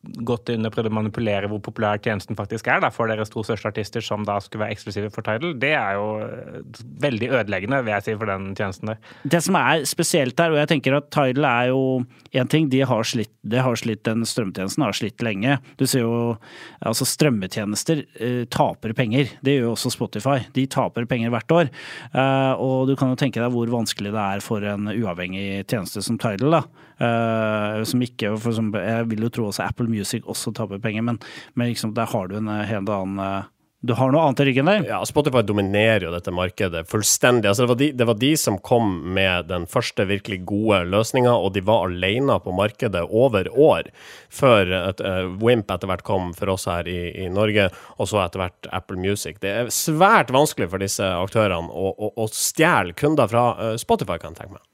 gått 0.00 0.48
inn 0.48 0.64
og 0.64 0.72
prøvd 0.72 0.88
å 0.88 0.94
manipulere 0.96 1.48
hvor 1.50 1.60
populær 1.60 2.00
tjenesten 2.00 2.38
faktisk 2.38 2.70
er 2.72 2.80
da, 2.80 2.88
for 2.94 3.10
deres 3.10 3.28
to 3.32 3.42
største 3.44 3.68
artister, 3.68 4.04
som 4.04 4.24
da 4.24 4.38
skulle 4.40 4.64
være 4.64 4.76
eksklusive 4.76 5.10
for 5.12 5.26
Tidal, 5.26 5.52
det 5.60 5.74
er 5.76 5.98
jo 5.98 6.06
eh, 6.24 6.80
veldig 7.04 7.28
ødeleggende, 7.28 7.82
vil 7.84 7.92
jeg 7.92 8.06
si, 8.06 8.14
for 8.16 8.30
den 8.30 8.54
tjenesten 8.56 8.94
der. 8.94 9.02
Det 9.36 9.42
som 9.44 9.58
er 9.60 9.84
spesielt 9.88 10.38
der, 10.40 10.54
og 10.54 10.62
jeg 10.62 10.72
tenker 10.72 10.96
at 10.96 11.10
Tidal 11.12 11.48
er 11.50 11.68
jo 11.74 11.82
én 12.32 12.48
ting, 12.48 12.70
de 12.72 12.80
har 12.88 13.04
slitt, 13.04 13.32
de 13.44 13.60
har 13.60 13.76
slitt 13.76 14.04
den 14.08 14.24
strømmetjenesten 14.28 14.86
har 14.86 14.96
slitt 14.96 15.24
lenge. 15.26 15.58
Du 15.76 15.84
ser 15.84 16.06
jo 16.06 16.36
altså 16.80 17.08
strømmetjenester 17.08 18.04
eh, 18.16 18.44
taper 18.48 18.96
penger. 18.96 19.34
Det 19.44 19.58
gjør 19.58 19.68
jo 19.68 19.74
også 19.76 19.92
Spotify. 19.92 20.38
De 20.56 20.64
taper 20.70 21.08
penger 21.10 21.32
hvert 21.34 21.56
år. 21.56 21.72
Eh, 22.14 22.52
og 22.56 22.88
du 22.88 22.96
kan 22.96 23.12
jo 23.12 23.20
tenke 23.20 23.42
deg 23.42 23.52
hvor 23.52 23.68
vanskelig 23.72 24.14
det 24.16 24.28
er 24.38 24.44
for 24.44 24.64
en 24.64 24.88
uavhengig 24.94 25.66
tjeneste 25.68 26.04
som 26.06 26.16
Tidal, 26.20 26.60
da. 26.60 26.86
Eh, 27.00 27.82
som 27.88 28.02
ikke 28.04 28.34
for 28.36 28.52
eksempel, 28.52 28.82
Jeg 28.84 29.06
vil 29.08 29.22
jo 29.24 29.30
tro 29.32 29.46
også 29.48 29.64
Apple 29.64 29.88
Music 29.90 30.26
også 30.26 30.54
taper 30.56 30.82
penger, 30.82 31.06
men, 31.06 31.22
men 31.54 31.72
liksom, 31.72 31.94
der 31.96 32.10
har 32.10 32.30
du 32.30 32.38
en 32.40 32.50
eh, 32.50 32.68
helt 32.70 32.90
annen 32.90 33.18
eh, 33.24 33.48
Du 33.80 33.94
har 33.96 34.10
noe 34.12 34.20
annet 34.20 34.42
i 34.42 34.44
ryggen 34.50 34.68
der. 34.68 34.82
Ja, 34.90 34.98
Spotify 35.08 35.40
dominerer 35.46 36.04
jo 36.04 36.10
dette 36.12 36.34
markedet 36.36 36.82
fullstendig. 36.90 37.48
Altså, 37.48 37.64
det, 37.64 37.70
var 37.70 37.78
de, 37.80 37.88
det 37.96 38.06
var 38.10 38.18
de 38.20 38.30
som 38.36 38.58
kom 38.60 38.90
med 39.16 39.48
den 39.48 39.64
første 39.64 40.04
virkelig 40.04 40.42
gode 40.50 40.82
løsninga, 40.92 41.32
og 41.32 41.54
de 41.54 41.62
var 41.64 41.86
alene 41.88 42.36
på 42.44 42.52
markedet 42.52 43.06
over 43.08 43.48
år 43.56 43.88
før 44.28 44.74
et, 44.82 45.00
uh, 45.00 45.32
Wimp 45.40 45.72
etter 45.72 45.88
hvert 45.88 46.04
kom 46.04 46.34
for 46.36 46.52
oss 46.52 46.68
her 46.68 46.88
i, 46.92 46.98
i 47.24 47.30
Norge, 47.32 47.70
og 47.96 48.12
så 48.12 48.20
etter 48.26 48.44
hvert 48.44 48.68
Apple 48.68 49.00
Music. 49.00 49.40
Det 49.40 49.54
er 49.62 49.72
svært 49.72 50.28
vanskelig 50.36 50.68
for 50.74 50.84
disse 50.84 51.08
aktørene 51.16 51.72
å, 51.72 51.94
å, 51.96 52.12
å 52.20 52.28
stjele 52.36 52.92
kunder 52.92 53.32
fra 53.32 53.46
uh, 53.56 53.78
Spotify, 53.80 54.20
kan 54.20 54.36
jeg 54.36 54.42
tenke 54.42 54.60
meg. 54.60 54.69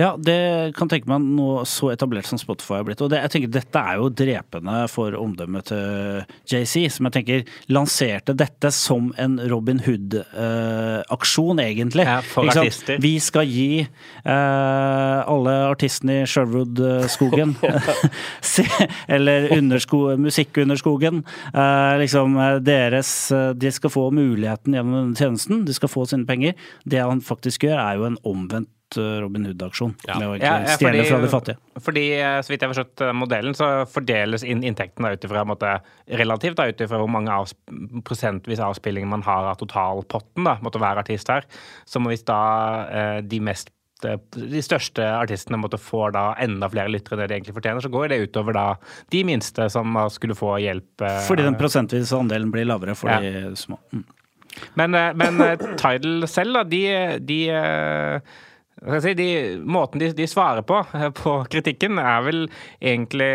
Ja, 0.00 0.14
det 0.16 0.72
kan 0.78 0.88
tenke 0.88 1.10
meg 1.10 1.24
noe 1.36 1.64
så 1.68 1.90
etablert 1.92 2.28
som 2.28 2.40
Spotify 2.40 2.78
har 2.78 2.86
blitt. 2.88 3.02
Og 3.04 3.10
det, 3.12 3.20
jeg 3.26 3.32
tenker 3.34 3.52
Dette 3.52 3.82
er 3.92 3.98
jo 4.00 4.08
drepende 4.08 4.76
for 4.88 5.16
omdømmet 5.18 5.68
til 5.68 6.22
JC, 6.48 6.86
som 6.94 7.08
jeg 7.08 7.16
tenker 7.18 7.42
lanserte 7.72 8.34
dette 8.38 8.70
som 8.72 9.10
en 9.20 9.36
Robin 9.50 9.82
Hood-aksjon, 9.84 11.60
egentlig. 11.60 12.06
Ja, 12.08 12.20
for 12.24 12.48
Ikke 12.48 12.56
sant? 12.56 12.70
artister. 12.70 13.02
Vi 13.04 13.12
skal 13.20 13.50
gi 13.50 13.68
eh, 13.82 15.18
alle 15.34 15.56
artistene 15.68 16.22
i 16.22 16.26
Sherwood-skogen 16.30 17.56
Eller 19.14 19.50
undersko, 19.58 20.02
musikkunderskogen. 20.16 21.22
Eh, 21.52 21.94
liksom 22.00 22.36
eh, 22.40 22.56
deres 22.64 23.12
eh, 23.36 23.50
De 23.58 23.72
skal 23.74 23.92
få 23.92 24.08
muligheten 24.14 24.76
gjennom 24.76 24.96
denne 24.96 25.18
tjenesten. 25.18 25.64
De 25.68 25.76
skal 25.76 25.92
få 25.92 26.08
sine 26.08 26.28
penger. 26.28 26.56
Det 26.88 27.04
han 27.04 27.20
faktisk 27.24 27.68
gjør, 27.68 27.80
er 27.84 28.00
jo 28.00 28.10
en 28.10 28.20
omvendt 28.24 28.72
eh, 28.98 29.20
Robin 29.22 29.44
Hood-aksjon. 29.46 29.94
Ja. 30.08 30.18
Med 30.18 30.28
å 30.28 30.32
Ja, 30.40 30.58
egentlig 30.58 30.68
ja, 30.70 30.76
stjele 30.76 31.04
fordi- 31.04 31.08
fra 31.10 31.20
de 31.20 31.28
fattige. 31.28 31.56
Fordi, 31.80 32.04
eh, 32.20 32.40
så 32.42 32.48
vidt 32.48 32.60
jeg 32.60 32.68
har 32.68 32.74
forstått 32.74 33.00
eh, 33.06 33.12
modellen, 33.12 33.54
så 33.54 33.68
fordeles 33.86 34.42
inn 34.44 34.62
inntektene 34.62 35.12
ut 35.12 35.20
ifra 35.24 35.44
relativt 36.08 36.56
da, 36.56 36.66
ut 36.68 36.78
ifra 36.80 36.98
hvor 36.98 37.08
mange 37.10 37.28
avs 37.30 37.54
prosentvis 38.04 38.58
avspillinger 38.58 39.06
man 39.08 39.22
har 39.22 39.44
av 39.50 39.56
totalpotten, 39.58 40.44
da, 40.44 40.56
måtte 40.56 40.78
hver 40.80 40.98
artist 40.98 41.28
her. 41.28 41.44
Så 41.86 42.00
hvis 42.04 42.24
da 42.24 43.20
de 43.22 43.40
mest 43.40 43.70
de 44.02 44.62
største 44.64 45.04
artistene 45.04 45.58
måtte 45.60 45.76
få 45.78 46.10
da 46.10 46.34
enda 46.40 46.70
flere 46.72 46.88
lyttere 46.88 47.18
enn 47.18 47.20
det 47.20 47.28
de 47.28 47.34
egentlig 47.36 47.54
fortjener, 47.54 47.82
så 47.84 47.90
går 47.92 48.08
det 48.08 48.32
utover 48.32 48.54
da 48.56 48.74
de 49.10 49.24
minste 49.24 49.70
som 49.70 49.92
skulle 50.08 50.32
få 50.34 50.54
hjelp. 50.58 51.04
Fordi 51.26 51.42
den 51.44 51.54
prosentvise 51.54 52.16
andelen 52.16 52.50
blir 52.50 52.64
lavere 52.64 52.96
for 52.96 53.10
Ja. 53.10 53.20
de 53.20 53.54
små. 53.54 53.78
Mm. 53.92 54.04
Men, 54.74 54.90
men 55.16 55.58
Tidal 55.76 56.26
selv, 56.26 56.54
da, 56.54 56.62
de, 56.64 57.18
de 57.18 57.40
eh, 58.86 58.98
si, 59.04 59.14
de, 59.14 59.28
Måten 59.64 60.02
de, 60.02 60.12
de 60.16 60.26
svarer 60.30 60.66
på, 60.66 60.80
eh, 60.94 61.10
på 61.16 61.36
kritikken, 61.52 61.98
er 61.98 62.26
vel 62.26 62.42
egentlig 62.80 63.32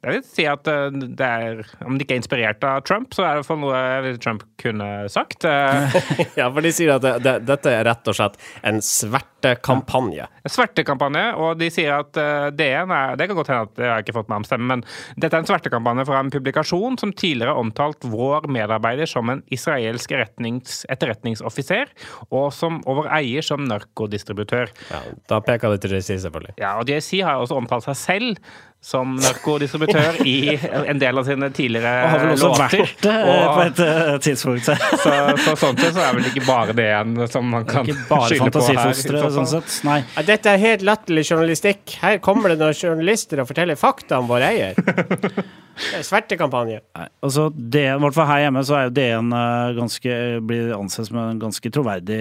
Jeg 0.00 0.14
vil 0.14 0.22
si 0.24 0.44
at 0.48 0.68
eh, 0.70 0.86
det 0.96 1.26
er 1.26 1.58
Om 1.84 1.98
det 1.98 2.06
ikke 2.06 2.16
er 2.16 2.20
inspirert 2.22 2.64
av 2.64 2.80
Trump, 2.88 3.12
så 3.12 3.26
er 3.26 3.40
det 3.40 3.44
i 3.52 3.56
noe 3.60 4.12
Trump 4.22 4.44
kunne 4.60 4.88
sagt. 5.12 5.44
Eh, 5.44 5.98
Ja, 6.40 6.46
for 6.48 6.64
de 6.64 6.72
sier 6.72 6.94
at 6.94 7.04
det, 7.04 7.12
det, 7.26 7.34
dette 7.48 7.72
er 7.74 7.84
rett 7.84 8.08
og 8.08 8.16
slett 8.16 8.38
en 8.66 8.80
svertekampanje. 8.84 10.24
En 10.46 10.52
svertekampanje, 10.52 11.24
og 11.36 11.60
de 11.60 11.68
sier 11.72 11.98
at 11.98 12.16
eh, 12.20 12.48
DN 12.56 12.94
er 12.96 13.18
Det 13.20 13.28
kan 13.28 13.38
godt 13.40 13.52
hende 13.52 13.68
at 13.68 13.82
jeg 13.82 13.92
har 13.92 14.04
ikke 14.04 14.16
fått 14.16 14.32
med 14.32 14.40
om 14.40 14.48
stemmen, 14.48 14.70
men 14.70 15.20
dette 15.20 15.36
er 15.36 15.44
en 15.44 15.50
svertekampanje 15.50 16.06
fra 16.08 16.22
en 16.24 16.32
publikasjon 16.32 16.96
som 17.00 17.12
tidligere 17.12 17.56
omtalt 17.60 18.08
vår 18.08 18.48
medarbeider 18.52 19.10
som 19.10 19.28
en 19.32 19.44
israelsk 19.52 20.14
etterretningsoffiser, 20.16 21.92
og 22.32 22.48
som 22.56 22.80
over 22.88 23.10
eier 23.18 23.44
som 23.44 23.66
narkodistributør. 23.68 24.72
Ja, 24.88 25.04
da 25.28 25.42
peker 25.44 25.74
det 25.74 25.84
til 25.84 25.98
JC, 25.98 26.16
selvfølgelig. 26.24 26.56
Ja, 26.62 26.76
og 26.80 26.88
JC 26.88 27.20
har 27.26 27.42
også 27.42 27.58
omtalt 27.60 27.84
seg 27.88 28.00
selv 28.00 28.40
som 28.82 29.10
narkodistributør 29.20 30.22
i 30.24 30.54
en 30.88 30.98
del 31.02 31.18
av 31.20 31.26
sine 31.28 31.50
tidligere 31.52 31.90
Og 32.06 32.10
har 32.14 32.22
vel 32.22 32.30
også 32.32 32.48
låter. 32.48 32.80
vært 32.80 33.02
det 33.04 33.12
eh, 33.12 33.28
Og- 33.34 33.50
på 33.58 33.64
et 33.66 33.82
eh, 33.84 34.14
tidspunkt. 34.24 34.64
så, 35.04 35.14
så 35.44 35.56
sånn 35.60 35.76
sett 35.82 35.94
så 35.98 36.00
er 36.06 36.16
vel 36.16 36.28
ikke 36.30 36.46
bare 36.46 36.72
det 36.78 36.86
en 36.96 37.12
som 37.28 37.44
man 37.52 37.66
kan 37.68 37.84
skylde 37.84 38.48
på 38.54 38.64
her. 38.64 38.94
sånn 39.36 39.50
sett. 39.52 39.76
Nei. 39.84 39.98
Ja, 40.16 40.24
Dette 40.32 40.54
er 40.56 40.62
helt 40.64 40.82
latterlig 40.88 41.26
journalistikk. 41.28 41.98
Her 42.00 42.16
kommer 42.24 42.54
det 42.54 42.58
noen 42.62 42.72
journalister 42.74 43.44
og 43.44 43.50
forteller 43.52 43.76
fakta 43.76 44.18
om 44.22 44.30
vår 44.32 44.48
eier. 44.48 44.80
Det 45.80 46.00
er 46.00 46.04
Svertekampanje. 46.06 46.80
Altså 47.24 47.46
det, 47.54 47.84
I 47.88 48.00
hvert 48.02 48.16
fall 48.16 48.28
her 48.28 48.42
hjemme 48.44 48.62
så 48.66 48.76
er 48.76 48.88
jo 48.88 48.92
DN 48.96 49.32
eh, 49.36 49.72
ganske, 49.78 50.16
blir 50.46 50.74
ansett 50.76 51.08
som 51.08 51.20
en 51.22 51.40
ganske 51.40 51.72
troverdig 51.72 52.18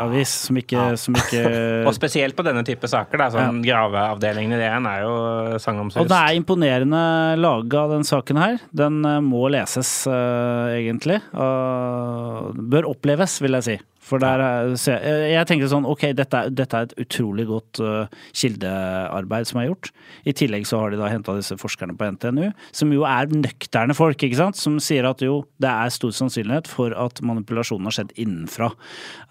avis, 0.00 0.34
som 0.46 0.60
ikke, 0.60 0.86
som 1.00 1.18
ikke 1.18 1.42
Og 1.88 1.92
spesielt 1.96 2.36
på 2.38 2.46
denne 2.46 2.64
type 2.66 2.88
saker. 2.90 3.20
Da, 3.20 3.28
sånn 3.34 3.62
Graveavdelingen 3.66 4.56
i 4.56 4.60
DN 4.60 4.88
er 4.90 5.04
jo 5.04 5.16
sagnomsust. 5.62 6.02
Og 6.04 6.10
det 6.12 6.20
er 6.20 6.38
imponerende 6.38 7.02
laga, 7.40 7.86
den 7.94 8.06
saken 8.06 8.40
her. 8.40 8.62
Den 8.76 9.02
eh, 9.06 9.20
må 9.24 9.46
leses, 9.52 9.92
eh, 10.10 10.78
egentlig. 10.80 11.20
Og 11.34 12.56
bør 12.76 12.90
oppleves, 12.94 13.40
vil 13.44 13.58
jeg 13.58 13.68
si. 13.70 13.78
For 14.06 14.22
der 14.22 14.42
er, 14.42 14.70
eh, 14.70 15.32
jeg 15.32 15.48
tenker 15.48 15.70
sånn, 15.70 15.86
ok, 15.88 16.08
dette 16.16 16.44
dette 16.54 16.78
er 16.78 16.86
et 16.86 16.94
utrolig 17.02 17.46
godt 17.48 17.80
uh, 17.82 18.12
kildearbeid 18.36 19.48
som 19.50 19.60
er 19.60 19.68
gjort. 19.70 19.90
I 20.28 20.34
tillegg 20.36 20.66
så 20.68 20.80
har 20.82 20.92
de 20.92 21.00
da 21.00 21.10
henta 21.10 21.34
disse 21.36 21.56
forskerne 21.58 21.96
på 21.98 22.10
NTNU, 22.14 22.50
som 22.76 22.92
jo 22.94 23.06
er 23.08 23.32
nøkterne 23.32 23.96
folk, 23.98 24.22
ikke 24.22 24.38
sant. 24.38 24.60
Som 24.60 24.78
sier 24.82 25.08
at 25.08 25.24
jo, 25.24 25.40
det 25.62 25.72
er 25.72 25.94
stor 25.94 26.14
sannsynlighet 26.14 26.70
for 26.70 26.94
at 26.94 27.22
manipulasjonen 27.26 27.90
har 27.90 27.98
skjedd 27.98 28.14
innenfra. 28.14 28.70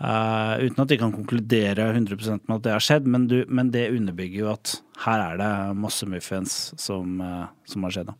Uh, 0.01 0.59
uten 0.65 0.83
at 0.83 0.91
de 0.91 0.99
kan 0.99 1.15
konkludere 1.15 1.89
100 1.93 2.43
med 2.45 2.57
at 2.59 2.67
det 2.67 2.75
har 2.75 2.83
skjedd, 2.83 3.07
men, 3.07 3.29
du, 3.31 3.41
men 3.47 3.71
det 3.75 3.87
underbygger 3.93 4.43
jo 4.43 4.51
at 4.55 4.77
her 5.05 5.23
er 5.31 5.39
det 5.39 5.53
masse 5.79 6.07
muffins 6.09 6.73
som, 6.81 7.19
uh, 7.23 7.47
som 7.69 7.87
har 7.87 7.95
skjedd. 7.95 8.11
da. 8.11 8.19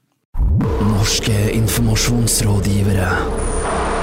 Norske 0.86 1.36
informasjonsrådgivere. 1.56 3.95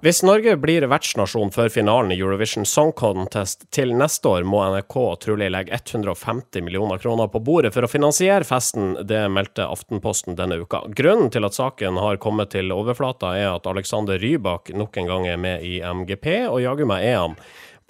Hvis 0.00 0.22
Norge 0.24 0.54
blir 0.56 0.86
vertsnasjon 0.88 1.50
før 1.52 1.68
finalen 1.68 2.14
i 2.14 2.16
Eurovision 2.16 2.64
Song 2.64 2.94
Contest 2.96 3.66
til 3.68 3.90
neste 3.92 4.30
år, 4.30 4.46
må 4.48 4.62
NRK 4.72 4.94
trolig 5.20 5.50
legge 5.52 5.76
150 5.76 6.64
millioner 6.64 6.96
kroner 7.02 7.28
på 7.28 7.42
bordet 7.44 7.74
for 7.74 7.84
å 7.84 7.90
finansiere 7.92 8.48
festen, 8.48 8.94
det 9.04 9.26
meldte 9.28 9.66
Aftenposten 9.68 10.38
denne 10.38 10.56
uka. 10.62 10.86
Grunnen 10.96 11.28
til 11.28 11.44
at 11.44 11.58
saken 11.58 12.00
har 12.00 12.16
kommet 12.16 12.54
til 12.56 12.72
overflata, 12.72 13.34
er 13.36 13.50
at 13.58 13.68
Alexander 13.68 14.16
Rybak 14.16 14.72
nok 14.72 14.96
en 14.96 15.12
gang 15.12 15.28
er 15.28 15.36
med 15.36 15.68
i 15.68 15.82
MGP, 15.84 16.30
og 16.48 16.62
jaggu 16.64 16.88
meg 16.88 17.04
er 17.04 17.20
han 17.20 17.36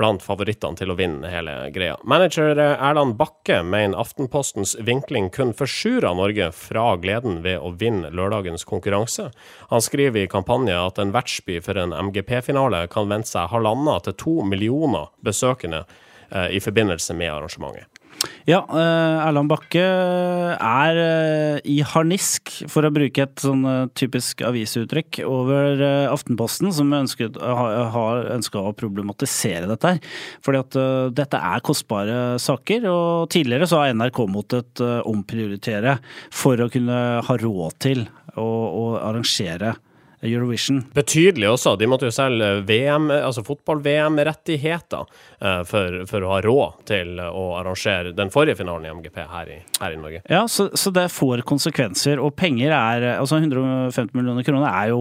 blant 0.00 0.25
favorittene 0.25 0.78
til 0.80 0.92
å 0.92 0.97
vinne 0.99 1.28
hele 1.28 1.54
greia. 1.75 1.99
Manager 2.09 2.57
Erland 2.57 3.19
Bakke 3.21 3.61
mener 3.66 4.00
Aftenpostens 4.00 4.75
vinkling 4.80 5.28
kun 5.35 5.52
forsurer 5.57 6.16
Norge 6.16 6.50
fra 6.57 6.95
gleden 7.02 7.42
ved 7.45 7.61
å 7.61 7.75
vinne 7.76 8.12
lørdagens 8.16 8.64
konkurranse. 8.69 9.28
Han 9.71 9.85
skriver 9.85 10.25
i 10.25 10.30
kampanje 10.33 10.78
at 10.80 11.00
en 11.02 11.12
vertsby 11.14 11.61
for 11.64 11.78
en 11.80 11.92
MGP-finale 12.09 12.87
kan 12.92 13.12
vente 13.12 13.33
seg 13.35 13.52
halvannen 13.52 14.00
til 14.07 14.16
to 14.25 14.37
millioner 14.47 15.12
besøkende 15.26 15.85
eh, 15.85 16.57
i 16.57 16.64
forbindelse 16.64 17.16
med 17.19 17.35
arrangementet. 17.35 18.00
Ja, 18.49 18.61
eh, 18.67 19.27
Erland 19.29 19.50
Bakke 19.50 19.83
er 19.83 20.99
eh, 21.00 21.59
i 21.69 21.79
harnisk, 21.87 22.53
for 22.73 22.85
å 22.85 22.93
bruke 22.93 23.25
et 23.25 23.43
sånn 23.43 23.62
eh, 23.69 23.89
typisk 23.97 24.43
avisuttrykk, 24.45 25.21
over 25.29 25.85
Aftenposten, 26.11 26.73
som 26.75 26.93
ønsket, 26.97 27.39
har, 27.41 28.25
ønska 28.35 28.62
å 28.62 28.75
problematisere 28.77 29.69
dette 29.71 29.95
her. 29.95 30.17
Fordi 30.45 30.62
at 30.65 30.79
dette 31.17 31.41
er 31.50 31.65
kostbare 31.65 32.17
saker, 32.43 32.89
og 32.91 33.31
tidligere 33.33 33.69
så 33.71 33.83
har 33.83 33.95
NRK 33.97 34.25
måttet 34.31 34.83
omprioritere 35.09 35.99
for 36.35 36.61
å 36.61 36.71
kunne 36.73 36.99
ha 37.27 37.39
råd 37.41 37.79
til 37.83 38.05
å, 38.37 38.45
å 38.45 38.85
arrangere 39.00 39.77
Eurovision. 40.23 40.83
Betydelig 40.95 41.49
også. 41.49 41.75
De 41.81 41.89
måtte 41.89 42.09
jo 42.09 42.15
selge 42.15 42.49
VM, 42.69 43.09
altså 43.15 43.45
fotball-VM-rettigheter 43.47 45.07
eh, 45.41 45.62
for, 45.69 46.03
for 46.11 46.27
å 46.27 46.35
ha 46.35 46.41
råd 46.45 46.83
til 46.91 47.23
å 47.25 47.45
arrangere 47.61 48.12
den 48.17 48.33
forrige 48.33 48.59
finalen 48.61 48.89
i 48.89 48.93
MGP 48.99 49.23
her 49.31 49.55
i, 49.55 49.57
her 49.81 49.97
i 49.97 50.00
Norge. 50.00 50.21
Ja, 50.29 50.45
så, 50.50 50.69
så 50.77 50.93
det 50.95 51.09
får 51.15 51.45
konsekvenser, 51.49 52.21
og 52.21 52.37
penger 52.39 52.75
er 52.77 53.09
Altså 53.21 53.39
150 53.41 54.12
millioner 54.17 54.45
kroner 54.45 54.69
er 54.69 54.93
jo, 54.93 55.00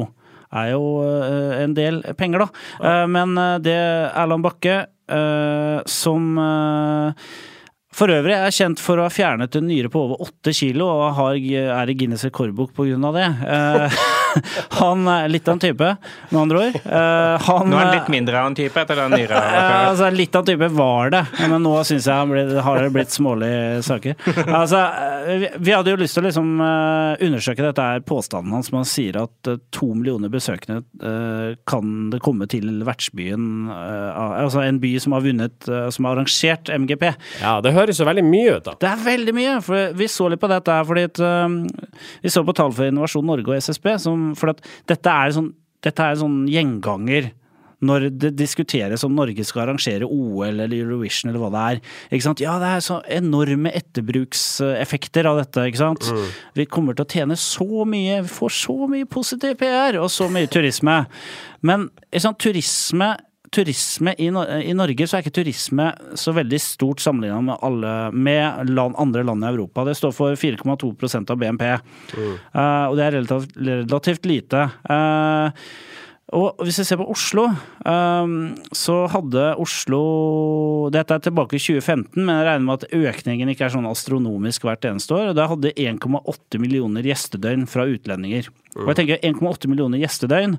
er 0.55 0.71
jo 0.71 0.83
eh, 1.03 1.59
en 1.65 1.75
del 1.75 2.01
penger, 2.19 2.45
da. 2.45 2.65
Ja. 2.79 2.95
Men 3.11 3.35
eh, 3.37 3.59
det 3.67 3.77
Erland 3.79 4.47
Bakke, 4.47 4.81
som 5.89 6.35
for 7.99 8.13
øvrig 8.13 8.35
er 8.37 8.53
kjent 8.53 8.77
for 8.77 9.01
å 9.01 9.07
ha 9.07 9.11
fjernet 9.11 9.55
en 9.57 9.65
nyre 9.65 9.89
på 9.89 10.03
over 10.05 10.21
åtte 10.27 10.53
kilo, 10.53 10.85
og 10.85 11.15
har, 11.17 11.39
er 11.81 11.89
i 11.89 11.95
Guinness 11.97 12.27
rekordbok 12.27 12.77
av 12.77 13.17
det. 13.17 13.25
Eh, 14.39 14.63
han 14.81 15.07
er 15.11 15.29
litt 15.31 15.47
av 15.47 15.57
en 15.57 15.63
type, 15.63 15.91
med 16.29 16.39
andre 16.41 16.63
ord. 16.65 16.79
Eh, 16.79 17.47
han, 17.49 17.69
Nå 17.69 17.79
er 17.79 17.85
han 17.85 17.95
litt 17.97 18.11
mindre 18.13 18.41
av 18.41 18.49
en 18.51 18.57
type 18.57 18.83
etter 18.83 18.99
den 19.03 19.15
nyra. 19.15 19.39
Ja, 19.39 19.65
altså, 19.91 20.09
litt 20.13 20.35
av 20.35 20.43
en 20.43 20.51
type 20.51 20.71
var 20.75 21.13
det, 21.13 21.23
men 21.41 21.63
nå 21.65 21.75
syns 21.87 22.07
jeg 22.09 22.15
han 22.15 22.31
ble, 22.31 22.45
har 22.65 22.81
det 22.83 22.91
blitt 22.95 23.13
smålige 23.13 23.83
saker. 23.85 24.17
Altså, 24.45 24.81
vi, 25.29 25.51
vi 25.57 25.75
hadde 25.75 25.93
jo 25.93 25.99
lyst 25.99 26.17
til 26.17 26.23
å 26.23 26.27
liksom 26.29 26.51
eh, 26.65 27.25
undersøke 27.27 27.65
dette 27.65 27.85
er 27.95 28.03
påstanden 28.07 28.55
hans, 28.55 28.69
som 28.69 28.79
han 28.79 28.87
sier 28.89 29.19
at 29.21 29.49
eh, 29.49 29.59
to 29.75 29.91
millioner 29.93 30.31
besøkende 30.31 30.81
eh, 31.03 31.57
kan 31.69 32.09
det 32.13 32.21
komme 32.25 32.47
til 32.49 32.67
vertsbyen 32.87 33.69
eh, 33.73 34.19
Altså 34.39 34.63
en 34.63 34.79
by 34.81 34.93
som 35.01 35.15
har 35.15 35.23
vunnet, 35.25 35.67
eh, 35.67 35.89
som 35.93 36.07
har 36.07 36.17
arrangert 36.17 36.69
MGP. 36.73 37.05
Ja, 37.41 37.57
det 37.63 37.73
høres 37.75 37.99
jo 37.99 38.07
veldig 38.07 38.25
mye 38.25 38.57
ut, 38.57 38.65
da. 38.67 38.75
Det 38.79 38.89
er 38.91 39.03
veldig 39.05 39.35
mye! 39.35 39.55
For 39.65 39.95
vi 39.97 40.07
så 40.11 40.29
litt 40.31 40.41
på 40.41 40.49
dette 40.51 40.73
her 40.73 40.85
fordi 40.87 41.05
at 41.09 41.19
Vi 42.23 42.31
så 42.31 42.43
på 42.45 42.53
tall 42.55 42.71
for 42.75 42.87
Innovasjon 42.89 43.25
Norge 43.27 43.51
og 43.51 43.59
SSB, 43.59 43.91
som, 44.01 44.28
for 44.37 44.53
at 44.53 44.61
dette 44.89 45.15
er 45.15 45.35
sånn 45.37 45.53
dette 45.85 46.03
er 46.03 46.17
sånn 46.19 46.41
gjenganger 46.51 47.29
når 47.87 48.09
det 48.19 48.33
diskuteres 48.35 49.05
om 49.07 49.13
Norge 49.15 49.43
skal 49.47 49.63
arrangere 49.63 50.07
OL 50.07 50.49
eller 50.49 50.75
Eurovision 50.75 51.31
eller 51.31 51.39
hva 51.39 51.51
det 51.53 51.61
er. 51.63 51.79
Ikke 52.11 52.25
sant? 52.25 52.41
Ja, 52.43 52.57
det 52.59 52.71
er 52.73 52.83
så 52.83 52.97
enorme 53.15 53.71
etterbrukseffekter 53.79 55.29
av 55.29 55.39
dette. 55.39 55.63
ikke 55.69 55.79
sant? 55.79 56.09
Vi 56.59 56.67
kommer 56.67 56.97
til 56.97 57.07
å 57.07 57.13
tjene 57.13 57.39
så 57.39 57.85
mye, 57.87 58.19
vi 58.25 58.33
får 58.35 58.55
så 58.57 58.75
mye 58.91 59.07
positiv 59.07 59.55
PR 59.61 59.99
og 60.01 60.11
så 60.11 60.27
mye 60.31 60.51
turisme. 60.51 60.97
Men 61.63 61.87
ikke 62.09 62.25
sant, 62.27 62.41
turisme 62.43 63.13
turisme 63.53 64.13
i, 64.17 64.29
i 64.29 64.75
Norge 64.77 65.07
så 65.07 65.17
er 65.17 65.25
ikke 65.25 65.37
turisme 65.39 65.89
så 66.19 66.33
veldig 66.37 66.59
stort 66.63 67.03
sammenlignet 67.03 67.47
med, 67.49 67.57
alle, 67.65 67.93
med 68.13 68.73
land, 68.73 68.97
andre 69.01 69.25
land 69.27 69.45
i 69.45 69.51
Europa. 69.51 69.85
Det 69.87 69.97
står 69.99 70.15
for 70.15 70.39
4,2% 70.39 71.33
av 71.33 71.39
BNP, 71.39 71.65
Eh, 72.19 72.85
og 72.89 72.97
det 72.97 73.05
er 73.05 73.15
relativt, 73.17 73.55
relativt 73.57 74.27
lite. 74.29 74.65
Uh, 74.89 75.49
Og 76.35 76.61
hvis 76.61 76.77
vi 76.77 76.85
ser 76.85 76.99
på 76.99 77.07
Oslo, 77.09 77.47
um, 77.89 78.33
så 78.75 78.99
hadde 79.09 79.47
Oslo 79.61 80.01
Dette 80.93 81.15
er 81.15 81.23
tilbake 81.25 81.57
i 81.57 81.61
2015, 81.61 82.21
men 82.21 82.29
jeg 82.35 82.45
regner 82.45 82.67
med 82.67 82.83
at 82.83 82.93
økningen 82.93 83.49
ikke 83.49 83.65
er 83.65 83.73
sånn 83.73 83.89
astronomisk 83.89 84.67
hvert 84.67 84.85
eneste 84.85 85.15
år. 85.17 85.31
og 85.31 85.39
Da 85.39 85.47
hadde 85.49 85.73
1,8 85.73 86.61
millioner 86.61 87.07
gjestedøgn 87.09 87.65
fra 87.69 87.87
utlendinger. 87.89 88.51
Og 88.77 88.91
jeg 88.91 88.99
tenker 88.99 89.23
1,8 89.25 89.69
millioner 89.71 90.01
gjestedøgn. 90.03 90.57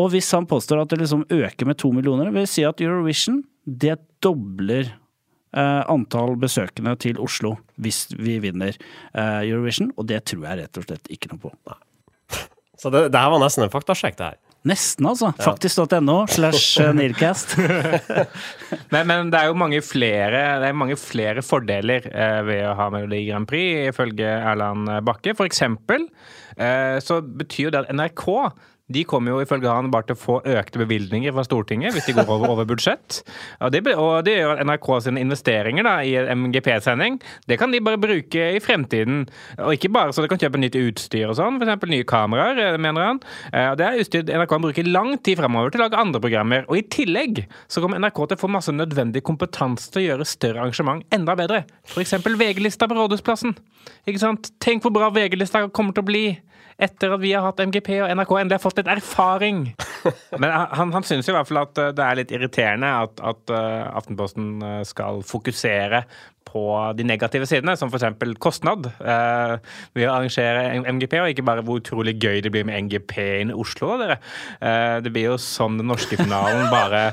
Og 0.00 0.10
hvis 0.14 0.30
han 0.36 0.48
påstår 0.48 0.82
at 0.82 0.92
det 0.92 1.02
liksom 1.02 1.26
øker 1.28 1.68
med 1.68 1.78
to 1.80 1.92
millioner, 1.92 2.32
vil 2.32 2.46
jeg 2.46 2.54
si 2.54 2.66
at 2.66 2.80
Eurovision 2.80 3.42
det 3.68 3.98
dobler 4.24 4.88
eh, 4.88 5.82
antall 5.90 6.36
besøkende 6.40 6.96
til 7.00 7.20
Oslo 7.20 7.56
hvis 7.80 8.06
vi 8.16 8.38
vinner 8.42 8.72
eh, 8.72 9.40
Eurovision, 9.44 9.92
og 9.96 10.08
det 10.10 10.24
tror 10.30 10.46
jeg 10.48 10.62
rett 10.62 10.80
og 10.80 10.88
slett 10.88 11.12
ikke 11.12 11.34
noe 11.34 11.42
på. 11.44 11.52
Så 12.80 12.92
det, 12.92 13.10
det 13.12 13.20
her 13.20 13.32
var 13.34 13.42
nesten 13.42 13.66
en 13.66 13.72
faktasjekk, 13.72 14.16
det 14.16 14.30
her. 14.32 14.40
Nesten, 14.68 15.06
altså. 15.08 15.30
Faktisk.no 15.40 16.26
slash 16.28 16.80
eh, 16.80 16.92
Nearcast. 16.98 17.56
Men, 18.92 19.06
men 19.06 19.30
det 19.32 19.38
er 19.38 19.48
jo 19.48 19.56
mange 19.56 19.78
flere, 19.84 20.40
det 20.60 20.68
er 20.68 20.76
mange 20.76 20.96
flere 21.00 21.44
fordeler 21.46 22.04
eh, 22.10 22.40
ved 22.44 22.64
å 22.68 22.74
ha 22.76 22.88
Melodi 22.92 23.22
Grand 23.28 23.48
Prix, 23.48 23.88
ifølge 23.92 24.26
Erland 24.26 24.90
Bakke. 25.06 25.32
For 25.38 25.48
eksempel 25.48 26.08
så 27.00 27.20
betyr 27.38 27.70
det 27.70 27.78
at 27.78 27.94
NRK 27.94 28.28
de 28.90 29.04
kommer 29.08 29.34
jo 29.34 29.40
ifølge 29.44 29.70
han 29.70 29.90
bare 29.92 30.08
til 30.08 30.16
å 30.18 30.20
få 30.20 30.36
økte 30.58 30.82
bevilgninger 30.82 31.34
fra 31.34 31.44
Stortinget 31.46 31.94
hvis 31.94 32.08
de 32.08 32.16
går 32.16 32.26
over, 32.26 32.54
over 32.54 32.68
budsjett. 32.68 33.20
Og 33.62 33.72
det, 33.74 33.84
og 33.94 34.24
det 34.26 34.36
gjør 34.38 34.62
NRK 34.66 34.88
sine 35.06 35.22
investeringer 35.24 35.86
da, 35.86 35.96
i 36.02 36.16
MGP-sending, 36.34 37.20
det 37.50 37.58
kan 37.60 37.72
de 37.72 37.82
bare 37.84 38.00
bruke 38.00 38.50
i 38.56 38.62
fremtiden. 38.62 39.24
Og 39.58 39.76
ikke 39.76 39.92
bare 39.94 40.14
så 40.14 40.24
de 40.24 40.30
kan 40.30 40.40
kjøpe 40.42 40.60
nytt 40.60 40.78
utstyr 40.80 41.30
og 41.30 41.38
sånn, 41.38 41.60
f.eks. 41.60 41.86
nye 41.90 42.08
kameraer, 42.08 42.62
eh, 42.66 42.80
mener 42.82 43.06
han. 43.06 43.22
Eh, 43.52 43.70
det 43.78 43.86
er 43.86 44.02
utstyr 44.02 44.26
NRK 44.26 44.50
kan 44.50 44.64
bruke 44.64 44.86
lang 44.86 45.14
tid 45.22 45.38
fremover 45.40 45.72
til 45.72 45.82
å 45.82 45.86
lage 45.86 46.00
andre 46.00 46.22
programmer. 46.22 46.66
Og 46.68 46.80
i 46.80 46.86
tillegg 46.90 47.44
så 47.70 47.82
kommer 47.82 48.02
NRK 48.02 48.22
til 48.24 48.38
å 48.38 48.42
få 48.42 48.52
masse 48.52 48.74
nødvendig 48.74 49.22
kompetanse 49.26 49.92
til 49.92 50.02
å 50.02 50.06
gjøre 50.08 50.28
større 50.28 50.64
arrangement 50.64 51.06
enda 51.14 51.36
bedre. 51.38 51.64
F.eks. 51.88 52.18
VG-lista 52.40 52.88
på 52.90 52.96
Rådhusplassen. 52.98 53.54
Ikke 54.08 54.22
sant? 54.22 54.52
Tenk 54.62 54.84
hvor 54.84 54.94
bra 54.94 55.10
VG-lista 55.14 55.66
kommer 55.74 55.96
til 55.96 56.04
å 56.04 56.10
bli 56.10 56.24
etter 56.80 57.14
at 57.14 57.22
vi 57.22 57.34
har 57.34 57.44
hatt 57.44 57.60
MGP 57.62 57.90
og 58.00 58.10
NRK 58.16 58.34
endelig 58.40 58.58
har 58.58 58.64
fått 58.64 58.80
litt 58.80 58.90
erfaring. 58.90 59.62
Men 60.40 60.50
han, 60.50 60.94
han 60.96 61.06
syns 61.06 61.28
i 61.28 61.34
hvert 61.36 61.48
fall 61.50 61.62
at 61.62 61.80
eh, 61.80 61.92
det 61.96 62.06
er 62.06 62.20
litt 62.22 62.34
irriterende 62.34 62.92
at, 63.04 63.22
at 63.32 63.54
eh, 63.54 63.86
Aftenposten 64.00 64.52
eh, 64.64 64.82
skal 64.88 65.24
fokusere 65.26 66.04
på 66.48 66.62
de 66.98 67.04
negative 67.06 67.46
sidene, 67.46 67.76
som 67.78 67.90
f.eks. 67.90 68.34
kostnad 68.42 68.88
eh, 68.98 69.54
ved 69.96 70.08
å 70.08 70.14
arrangere 70.16 70.80
MGP, 70.82 71.16
og 71.22 71.32
ikke 71.32 71.46
bare 71.46 71.64
hvor 71.66 71.80
utrolig 71.80 72.16
gøy 72.20 72.40
det 72.44 72.52
blir 72.54 72.66
med 72.66 72.88
MGP 72.88 73.14
inn 73.42 73.52
i 73.52 73.56
Oslo. 73.56 73.92
Dere. 74.00 74.18
Eh, 74.58 74.98
det 75.04 75.12
blir 75.14 75.30
jo 75.30 75.36
som 75.40 75.78
den 75.78 75.90
norske 75.90 76.18
finalen, 76.18 76.66
bare 76.72 77.12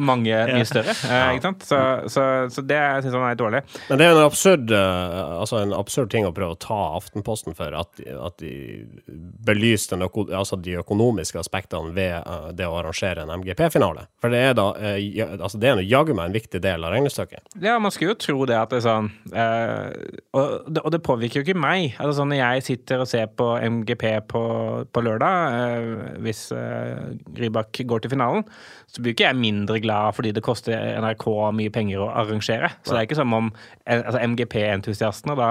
mange 0.00 0.34
mye 0.54 0.66
større. 0.68 0.94
Eh, 1.06 1.36
ikke 1.36 1.48
sant? 1.50 1.66
Så, 1.68 1.80
så, 2.10 2.26
så 2.52 2.64
det 2.66 2.80
syns 3.04 3.16
han 3.16 3.28
er 3.28 3.38
dårlig. 3.38 3.62
Men 3.88 4.00
det 4.00 4.06
er 4.06 4.14
jo 4.14 4.18
en 4.18 4.26
absurd, 4.26 4.74
eh, 4.74 5.20
altså 5.40 5.60
en 5.62 5.76
absurd 5.76 6.12
ting 6.12 6.26
å 6.28 6.34
prøve 6.34 6.56
å 6.56 6.60
ta 6.60 6.80
Aftenposten 6.98 7.56
for, 7.58 7.74
at, 7.76 8.00
at 8.00 8.40
de 8.42 8.86
belyser 9.46 10.00
altså 10.00 10.58
de 10.60 10.78
økonomiske 10.80 11.38
aspektene 11.40 11.94
ved 11.96 12.16
eh, 12.18 12.50
det 12.56 12.68
å 12.68 12.76
arrangere 12.80 13.24
en 13.24 13.34
MGP-finale. 13.40 14.06
For 14.22 14.32
det 14.32 14.42
er 14.50 14.58
da 14.58 14.70
eh, 14.78 15.22
altså 15.36 15.60
det 15.60 15.70
er 15.70 15.84
jaggu 15.86 16.14
meg 16.16 16.30
en 16.30 16.36
viktig 16.36 16.62
del 16.64 16.86
av 16.86 16.94
regnestykket. 16.94 17.56
Ja, 17.62 17.78
man 17.82 17.94
skulle 17.94 18.14
jo 18.14 18.20
tro 18.20 18.39
det 18.48 18.56
at 18.56 18.70
det 18.72 18.78
er 18.80 18.84
sånn 18.86 19.08
eh, 19.34 20.18
og, 20.36 20.68
det, 20.70 20.82
og 20.84 20.92
det 20.94 21.02
påvirker 21.04 21.40
jo 21.40 21.46
ikke 21.46 21.60
meg. 21.60 21.96
Altså 21.98 22.20
sånn 22.20 22.30
Når 22.32 22.40
jeg 22.40 22.64
sitter 22.68 23.02
og 23.02 23.08
ser 23.10 23.30
på 23.36 23.46
MGP 23.60 24.04
på, 24.30 24.42
på 24.88 25.02
lørdag, 25.04 25.56
eh, 25.60 26.18
hvis 26.24 26.46
eh, 26.56 27.10
Rybak 27.40 27.82
går 27.90 28.04
til 28.04 28.14
finalen, 28.14 28.44
så 28.90 29.02
blir 29.02 29.14
ikke 29.14 29.28
jeg 29.28 29.38
mindre 29.38 29.78
glad 29.82 30.16
fordi 30.16 30.32
det 30.34 30.44
koster 30.44 30.74
NRK 31.02 31.26
mye 31.56 31.72
penger 31.74 32.02
å 32.02 32.10
arrangere. 32.22 32.72
Så 32.82 32.94
det 32.94 33.00
er 33.00 33.08
ikke 33.08 33.20
som 33.20 33.34
om 33.36 33.50
altså 33.86 34.22
MGP-entusiastene, 34.24 35.36
da, 35.38 35.50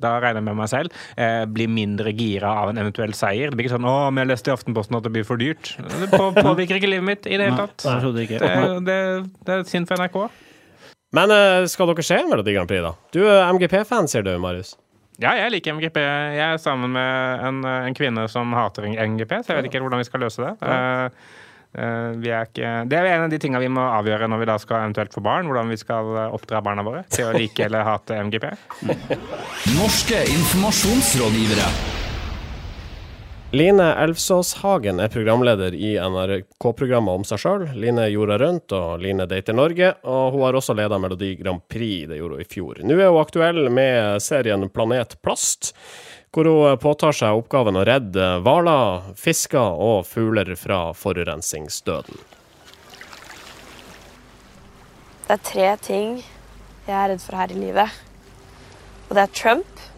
da 0.00 0.14
regner 0.22 0.42
jeg 0.42 0.48
med 0.48 0.60
meg 0.62 0.72
selv, 0.72 0.98
eh, 1.20 1.44
blir 1.48 1.70
mindre 1.72 2.12
gira 2.16 2.54
av 2.64 2.72
en 2.72 2.80
eventuell 2.80 3.14
seier. 3.16 3.50
Det 3.52 3.58
blir 3.58 3.68
ikke 3.68 3.76
sånn 3.76 3.88
'Å, 3.88 3.96
men 4.12 4.24
jeg 4.24 4.32
leste 4.32 4.52
i 4.52 4.56
Aftenposten 4.56 4.98
at 4.98 5.06
det 5.06 5.14
blir 5.14 5.28
for 5.28 5.40
dyrt'. 5.40 5.74
Det 5.78 6.10
på, 6.12 6.32
påvirker 6.36 6.80
ikke 6.80 6.92
livet 6.92 7.08
mitt 7.12 7.26
i 7.26 7.36
det 7.36 7.48
hele 7.50 7.66
tatt. 7.66 7.88
Nei. 7.88 7.98
Det, 8.38 8.84
det, 8.88 9.00
det 9.46 9.56
er 9.58 9.68
synd 9.68 9.88
for 9.90 10.00
NRK. 10.00 10.20
Men 11.16 11.32
eh, 11.32 11.64
skal 11.70 11.88
dere 11.90 12.04
se 12.04 12.20
Melodi 12.28 12.54
Grand 12.56 12.68
Prix, 12.68 12.84
da? 12.84 12.92
Du 13.14 13.22
er 13.24 13.48
MGP-fan, 13.56 14.10
sier 14.10 14.26
du, 14.26 14.34
Marius. 14.42 14.74
Ja, 15.18 15.32
jeg 15.34 15.50
liker 15.56 15.74
MGP. 15.74 15.98
Jeg 15.98 16.44
er 16.44 16.60
sammen 16.62 16.92
med 16.94 17.44
en, 17.48 17.62
en 17.64 17.96
kvinne 17.96 18.28
som 18.30 18.52
hater 18.54 18.86
MGP, 18.86 19.40
så 19.42 19.54
jeg 19.54 19.62
vet 19.62 19.70
ikke 19.72 19.82
hvordan 19.82 20.04
vi 20.04 20.06
skal 20.06 20.26
løse 20.26 20.44
det. 20.44 20.54
Eh, 20.62 21.36
Uh, 21.76 22.16
vi 22.16 22.30
er 22.32 22.46
ikke, 22.48 22.68
det 22.88 22.96
er 22.96 23.06
en 23.12 23.26
av 23.26 23.32
de 23.32 23.38
tingene 23.42 23.60
vi 23.60 23.68
må 23.68 23.82
avgjøre 23.84 24.24
når 24.30 24.40
vi 24.40 24.46
da 24.48 24.54
skal 24.60 24.86
eventuelt 24.86 25.12
få 25.12 25.20
barn. 25.24 25.50
Hvordan 25.50 25.68
vi 25.68 25.76
skal 25.76 26.08
eh, 26.16 26.32
oppdra 26.32 26.62
barna 26.64 26.84
våre 26.86 27.04
til 27.12 27.28
å 27.28 27.34
like 27.36 27.66
eller 27.68 27.84
hate 27.84 28.16
MGP. 28.24 28.48
Norske 29.76 30.24
informasjonsrådgivere. 30.32 31.97
Line 33.50 33.94
Elfsås 33.94 34.54
Hagen 34.54 35.00
er 35.00 35.08
programleder 35.08 35.72
i 35.72 35.94
NRK-programmet 35.96 37.14
om 37.16 37.22
seg 37.24 37.40
sjøl. 37.40 37.62
Line 37.80 38.04
jorda 38.12 38.36
rundt, 38.42 38.74
og 38.76 39.00
Line 39.00 39.24
dater 39.24 39.56
Norge. 39.56 39.94
Og 40.04 40.34
hun 40.34 40.44
har 40.44 40.58
også 40.58 40.76
leda 40.76 40.98
Melodi 41.00 41.30
Grand 41.38 41.64
Prix, 41.64 42.10
det 42.10 42.18
gjorde 42.18 42.36
hun 42.36 42.44
i 42.44 42.48
fjor. 42.52 42.82
Nå 42.84 42.98
er 43.00 43.08
hun 43.08 43.22
aktuell 43.22 43.62
med 43.72 44.20
serien 44.20 44.68
Planet 44.68 45.16
Plast, 45.24 45.72
hvor 46.28 46.44
hun 46.44 46.76
påtar 46.82 47.16
seg 47.16 47.40
oppgaven 47.40 47.80
å 47.80 47.88
redde 47.88 48.28
hvaler, 48.44 49.14
fisker 49.16 49.80
og 49.80 50.04
fugler 50.04 50.52
fra 50.60 50.90
forurensingsdøden. 50.92 52.20
Det 55.24 55.38
er 55.38 55.46
tre 55.54 55.70
ting 55.88 56.18
jeg 56.84 56.98
er 57.00 57.14
redd 57.14 57.24
for 57.24 57.40
her 57.40 57.56
i 57.56 57.62
livet. 57.64 58.02
Og 59.08 59.16
det 59.16 59.24
er 59.24 59.38
Trump, 59.40 59.88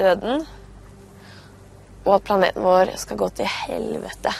døden 0.00 0.48
og 2.08 2.14
at 2.16 2.24
planeten 2.24 2.64
vår 2.64 2.94
skal 2.96 3.20
gå 3.20 3.28
til 3.36 3.50
helvete. 3.52 4.32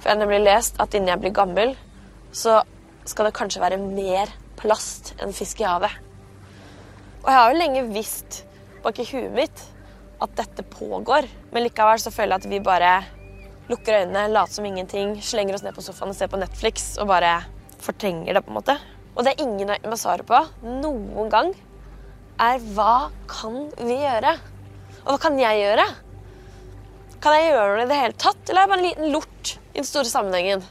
For 0.00 0.08
jeg 0.08 0.16
har 0.16 0.18
nemlig 0.18 0.42
lest 0.42 0.80
at 0.82 0.94
innen 0.96 1.12
jeg 1.12 1.22
blir 1.22 1.34
gammel, 1.36 1.76
så 2.34 2.60
skal 3.06 3.28
det 3.28 3.36
kanskje 3.36 3.62
være 3.62 3.78
mer 3.80 4.32
plast 4.58 5.14
enn 5.22 5.34
fisk 5.36 5.62
i 5.62 5.68
havet. 5.68 5.92
Og 7.20 7.28
jeg 7.28 7.36
har 7.38 7.52
jo 7.52 7.60
lenge 7.60 7.86
visst 7.92 8.42
bak 8.82 8.98
i 8.98 9.06
huet 9.06 9.30
mitt 9.36 9.64
at 10.20 10.34
dette 10.36 10.66
pågår, 10.66 11.28
men 11.52 11.64
likevel 11.64 12.00
så 12.02 12.12
føler 12.12 12.36
jeg 12.36 12.44
at 12.44 12.50
vi 12.50 12.62
bare 12.64 12.92
lukker 13.70 14.00
øynene, 14.02 14.26
later 14.34 14.58
som 14.58 14.66
ingenting, 14.66 15.14
slenger 15.22 15.56
oss 15.56 15.64
ned 15.64 15.76
på 15.76 15.84
sofaen 15.84 16.10
og 16.10 16.18
ser 16.18 16.30
på 16.32 16.40
Netflix 16.40 16.96
og 16.98 17.08
bare 17.12 17.38
fortrenger 17.80 18.34
det, 18.34 18.42
på 18.44 18.50
en 18.50 18.58
måte. 18.58 18.76
Og 19.14 19.24
det 19.24 19.38
ingen 19.38 19.70
har 19.70 19.78
gitt 19.78 20.00
svaret 20.00 20.26
på 20.26 20.40
noen 20.66 21.30
gang, 21.32 21.52
er 22.40 22.58
hva 22.74 23.10
kan 23.30 23.68
vi 23.78 24.00
gjøre? 24.00 24.34
Og 25.04 25.14
hva 25.14 25.20
kan 25.22 25.38
jeg 25.40 25.62
gjøre? 25.62 25.86
Kan 27.20 27.36
jeg 27.36 27.50
gjøre 27.50 27.72
noe 27.76 27.86
i 27.86 27.90
det 27.90 27.98
hele 28.00 28.20
tatt, 28.20 28.42
eller 28.48 28.60
er 28.60 28.64
jeg 28.64 28.72
bare 28.72 28.80
en 28.80 28.88
liten 28.88 29.14
lort 29.14 29.56
i 29.56 29.80
den 29.80 29.88
store 29.88 30.08
sammenhengen? 30.08 30.62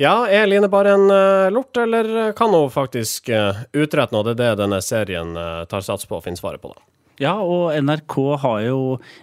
Ja, 0.00 0.14
er 0.24 0.48
Line 0.48 0.70
bare 0.72 0.94
en 0.96 1.10
eh, 1.12 1.50
lort, 1.52 1.76
eller 1.76 2.32
kan 2.36 2.54
hun 2.56 2.70
faktisk 2.72 3.28
uh, 3.28 3.60
utrette 3.76 4.14
noe? 4.14 4.24
Det 4.24 4.32
er 4.32 4.56
det 4.56 4.62
denne 4.64 4.80
serien 4.84 5.36
eh, 5.36 5.66
tar 5.68 5.84
sats 5.84 6.08
på 6.08 6.16
å 6.16 6.24
finne 6.24 6.40
svaret 6.40 6.62
på, 6.62 6.72
da. 6.72 6.88
Ja, 7.20 7.36
og 7.44 7.74
NRK 7.76 8.14
har 8.40 8.62
jo 8.64 8.78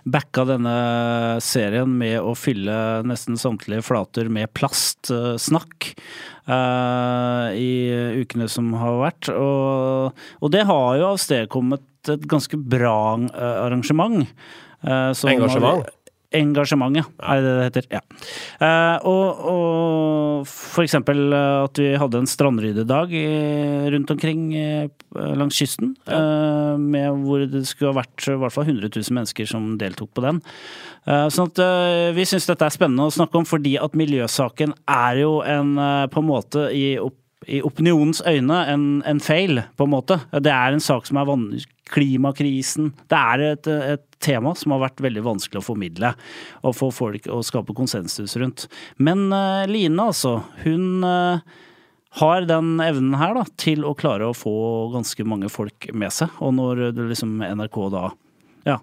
backa 0.08 0.46
denne 0.48 0.74
serien 1.44 1.90
med 2.00 2.22
å 2.22 2.36
fylle 2.38 3.02
nesten 3.10 3.36
samtlige 3.40 3.82
flater 3.84 4.30
med 4.32 4.54
plastsnakk 4.56 5.90
eh, 5.90 7.48
i 7.58 7.72
ukene 8.22 8.48
som 8.52 8.70
har 8.78 9.02
vært. 9.02 9.32
Og, 9.34 10.22
og 10.40 10.54
det 10.54 10.64
har 10.70 11.02
jo 11.02 11.10
avstedkommet 11.16 11.84
et 12.08 12.28
ganske 12.32 12.56
bra 12.58 12.96
eh, 13.28 13.56
arrangement. 13.66 14.24
Så 14.80 15.28
Engasjement? 15.28 15.84
har- 15.84 15.96
Engasjement, 16.32 16.94
ja. 16.96 17.02
Er 17.26 17.42
det 17.42 17.52
det 17.58 17.64
heter? 17.66 17.86
Ja. 17.90 18.00
Eh, 18.62 19.00
og, 19.10 19.40
og 19.50 20.44
for 20.48 20.84
eksempel 20.86 21.34
eh, 21.34 21.64
at 21.66 21.80
vi 21.82 21.88
hadde 21.98 22.20
en 22.22 22.30
strandryddedag 22.30 23.16
rundt 23.96 24.12
omkring 24.14 24.44
eh, 24.56 24.88
langs 25.36 25.58
kysten. 25.58 25.96
Ja. 26.06 26.78
med 26.78 27.10
hvor 27.26 27.42
det 27.50 27.64
skulle 27.66 27.92
ha 27.96 27.98
vært 28.04 28.28
i 28.30 28.38
hvert 28.38 28.54
fall 28.54 28.70
100 28.70 28.92
000 28.94 29.18
mennesker 29.18 29.50
som 29.50 29.72
deltok 29.82 30.14
på 30.14 30.22
den. 30.28 30.38
Eh, 31.10 31.26
sånn 31.34 31.50
at 31.50 31.64
eh, 31.66 32.12
vi 32.14 32.28
syns 32.30 32.46
dette 32.46 32.62
er 32.70 32.78
spennende 32.78 33.10
å 33.10 33.16
snakke 33.18 33.42
om, 33.42 33.50
fordi 33.50 33.74
at 33.82 33.98
miljøsaken 33.98 34.78
er 34.86 35.24
jo 35.26 35.40
en 35.42 35.74
eh, 35.82 36.06
på 36.14 36.22
en 36.22 36.30
måte 36.30 36.70
i 36.78 36.92
opp 37.02 37.18
i 37.48 37.62
opinionens 37.64 38.22
øyne 38.28 38.58
en, 38.68 38.86
en 39.08 39.22
feil, 39.24 39.62
på 39.78 39.88
en 39.88 39.94
måte. 39.94 40.20
Det 40.32 40.52
er 40.52 40.76
en 40.76 40.84
sak 40.84 41.08
som 41.08 41.22
er 41.22 41.28
van 41.30 41.46
Klimakrisen. 41.90 42.92
Det 43.10 43.18
er 43.18 43.46
et, 43.54 43.70
et 43.96 44.04
tema 44.22 44.52
som 44.58 44.76
har 44.76 44.84
vært 44.84 45.02
veldig 45.02 45.24
vanskelig 45.26 45.62
å 45.62 45.66
formidle 45.66 46.12
og 46.68 46.76
få 46.78 46.92
folk 46.94 47.30
å 47.32 47.40
skape 47.46 47.74
konsensus 47.78 48.36
rundt. 48.38 48.68
Men 48.98 49.30
uh, 49.34 49.66
Line, 49.70 49.98
altså. 50.04 50.36
Hun 50.66 51.06
uh, 51.08 51.42
har 52.20 52.46
den 52.50 52.76
evnen 52.84 53.18
her 53.22 53.38
da, 53.38 53.46
til 53.62 53.88
å 53.88 53.96
klare 53.98 54.30
å 54.30 54.38
få 54.38 54.54
ganske 54.94 55.26
mange 55.26 55.50
folk 55.54 55.90
med 55.94 56.14
seg. 56.14 56.36
Og 56.44 56.54
når 56.60 56.90
liksom 57.00 57.40
NRK 57.42 57.80
da 57.96 58.06
ja, 58.68 58.80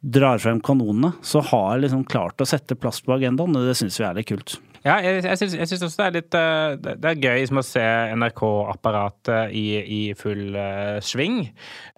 drar 0.00 0.42
frem 0.42 0.62
kanonene, 0.64 1.12
så 1.22 1.44
har 1.52 1.82
liksom 1.82 2.06
klart 2.08 2.40
å 2.40 2.48
sette 2.48 2.78
plast 2.78 3.04
på 3.04 3.14
agendaen, 3.18 3.54
og 3.58 3.68
det 3.68 3.76
syns 3.78 4.00
vi 4.00 4.08
er 4.08 4.18
litt 4.18 4.30
kult. 4.30 4.58
Ja, 4.84 4.98
jeg, 5.02 5.24
jeg, 5.24 5.38
syns, 5.38 5.82
også 5.82 6.02
det 6.02 6.06
er 6.06 6.14
litt 6.14 6.36
eh, 6.38 6.94
Det 7.02 7.10
er 7.10 7.22
gøy 7.22 7.46
å 7.50 7.64
se 7.66 7.84
NRK-apparatet 8.14 9.54
i, 9.56 9.66
i 9.82 10.00
full 10.18 10.54
uh, 10.54 10.98
sving. 11.04 11.40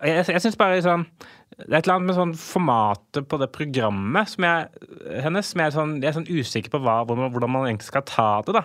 Jeg, 0.01 0.25
jeg 0.33 0.45
syns 0.47 0.59
bare 0.61 0.81
sånn 0.85 1.05
Det 1.59 1.67
er 1.67 1.81
et 1.81 1.87
eller 1.89 1.97
annet 1.99 2.09
med 2.09 2.17
sånn 2.17 2.33
formatet 2.39 3.27
på 3.29 3.39
det 3.41 3.51
programmet 3.53 4.31
som 4.31 4.47
jeg, 4.47 4.87
hennes 5.25 5.51
som 5.51 5.61
jeg 5.61 5.71
er, 5.71 5.75
sånn, 5.75 5.95
jeg 5.99 6.09
er 6.09 6.17
sånn 6.17 6.31
usikker 6.31 6.73
på 6.73 6.81
hva, 6.85 7.01
hvordan, 7.05 7.51
man 7.51 7.67
egentlig 7.67 7.89
skal 7.91 8.05
ta 8.09 8.29
det. 8.47 8.55
da. 8.57 8.63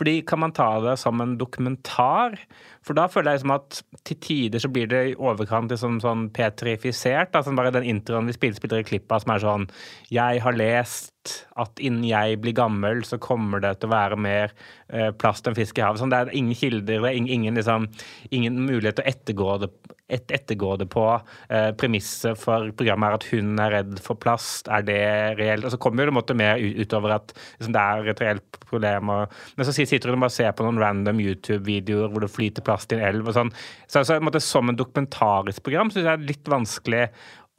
Fordi 0.00 0.14
kan 0.26 0.40
man 0.42 0.54
ta 0.56 0.68
det 0.82 0.96
som 1.02 1.20
en 1.22 1.36
dokumentar? 1.38 2.38
For 2.82 2.98
da 2.98 3.04
føler 3.12 3.36
jeg 3.36 3.44
som 3.44 3.54
at 3.54 3.82
til 4.08 4.18
tider 4.24 4.64
så 4.64 4.72
blir 4.72 4.88
det 4.90 5.02
i 5.12 5.14
overkant 5.14 5.70
liksom 5.70 6.00
sånn 6.02 6.26
petrifisert. 6.34 7.36
Altså 7.36 7.54
bare 7.54 7.74
den 7.76 7.86
introen 7.92 8.26
vi 8.26 8.34
spiller, 8.34 8.58
spiller 8.58 8.82
i 8.82 8.88
klippa 8.88 9.20
som 9.22 9.36
er 9.36 9.44
sånn 9.44 9.68
Jeg 10.10 10.42
har 10.42 10.58
lest 10.58 11.12
at 11.60 11.78
innen 11.78 12.02
jeg 12.08 12.40
blir 12.42 12.56
gammel, 12.56 13.04
så 13.06 13.20
kommer 13.22 13.62
det 13.62 13.76
til 13.78 13.90
å 13.90 13.94
være 13.94 14.18
mer 14.18 14.54
eh, 14.88 15.12
plast 15.14 15.46
enn 15.46 15.54
fisk 15.54 15.78
i 15.78 15.84
havet. 15.84 16.00
Sånn, 16.02 16.10
det 16.10 16.18
er 16.18 16.34
ingen 16.34 16.58
kilder, 16.58 17.04
det 17.04 17.12
er 17.12 17.18
ingen, 17.20 17.34
ingen, 17.36 17.60
liksom, 17.60 17.86
ingen 18.34 18.58
mulighet 18.64 18.98
til 18.98 19.04
å 19.04 19.12
ettergå 19.12 19.58
det, 19.62 19.70
et, 20.12 20.34
ettergå 20.34 20.74
det 20.80 20.88
på. 20.92 21.04
Eh, 21.52 21.70
Premisset 21.78 22.38
for 22.40 22.70
programmet 22.78 23.08
er 23.08 23.18
at 23.18 23.28
hun 23.32 23.62
er 23.62 23.74
redd 23.78 24.00
for 24.04 24.20
plast. 24.20 24.70
Er 24.72 24.84
det 24.86 25.00
reelt? 25.40 25.66
Og 25.66 25.74
så 25.74 25.80
kommer 25.82 26.08
det 26.08 26.16
måtte 26.16 26.36
mer 26.38 26.60
utover 26.60 27.16
at 27.16 27.34
liksom, 27.34 27.72
det 27.74 27.84
er 27.84 28.12
et 28.12 28.24
reelt 28.24 28.60
problem. 28.66 29.12
Og, 29.14 29.38
men 29.56 29.68
så 29.68 29.74
sitter 29.76 30.12
hun 30.12 30.20
og 30.20 30.26
bare 30.26 30.36
ser 30.36 30.52
på 30.56 30.66
noen 30.66 30.80
random 30.82 31.22
YouTube-videoer 31.22 32.12
hvor 32.12 32.24
det 32.24 32.32
flyter 32.32 32.66
plast 32.66 32.92
i 32.92 32.98
en 32.98 33.06
elv 33.08 33.32
og 33.32 33.38
sånn. 33.38 33.54
Så, 33.86 34.04
så 34.08 34.20
måte, 34.22 34.42
som 34.44 34.70
en 34.70 34.78
dokumentarisk 34.78 35.64
program 35.64 35.92
syns 35.92 36.04
jeg 36.04 36.10
det 36.12 36.14
er 36.18 36.30
litt 36.34 36.50
vanskelig 36.50 37.04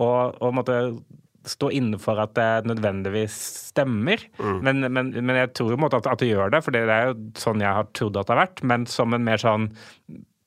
å, 0.02 0.10
å 0.34 0.54
måtte 0.56 0.80
stå 1.48 1.70
inne 1.76 1.98
for 2.00 2.20
at 2.24 2.36
det 2.38 2.68
nødvendigvis 2.70 3.34
stemmer. 3.74 4.22
Men, 4.40 4.86
men, 4.86 5.12
men 5.12 5.40
jeg 5.42 5.52
tror 5.58 5.74
jo 5.74 5.76
på 5.76 5.82
en 5.82 5.86
måte 5.86 6.00
at, 6.00 6.08
at 6.14 6.22
det 6.24 6.30
gjør 6.30 6.54
det, 6.54 6.62
for 6.64 6.76
det 6.76 6.84
er 6.88 7.10
jo 7.10 7.18
sånn 7.40 7.64
jeg 7.64 7.80
har 7.80 7.90
trodd 7.92 8.20
at 8.20 8.30
det 8.30 8.36
har 8.36 8.46
vært. 8.46 8.64
Men 8.72 8.86
som 8.90 9.16
en 9.16 9.26
mer 9.26 9.42
sånn 9.42 9.68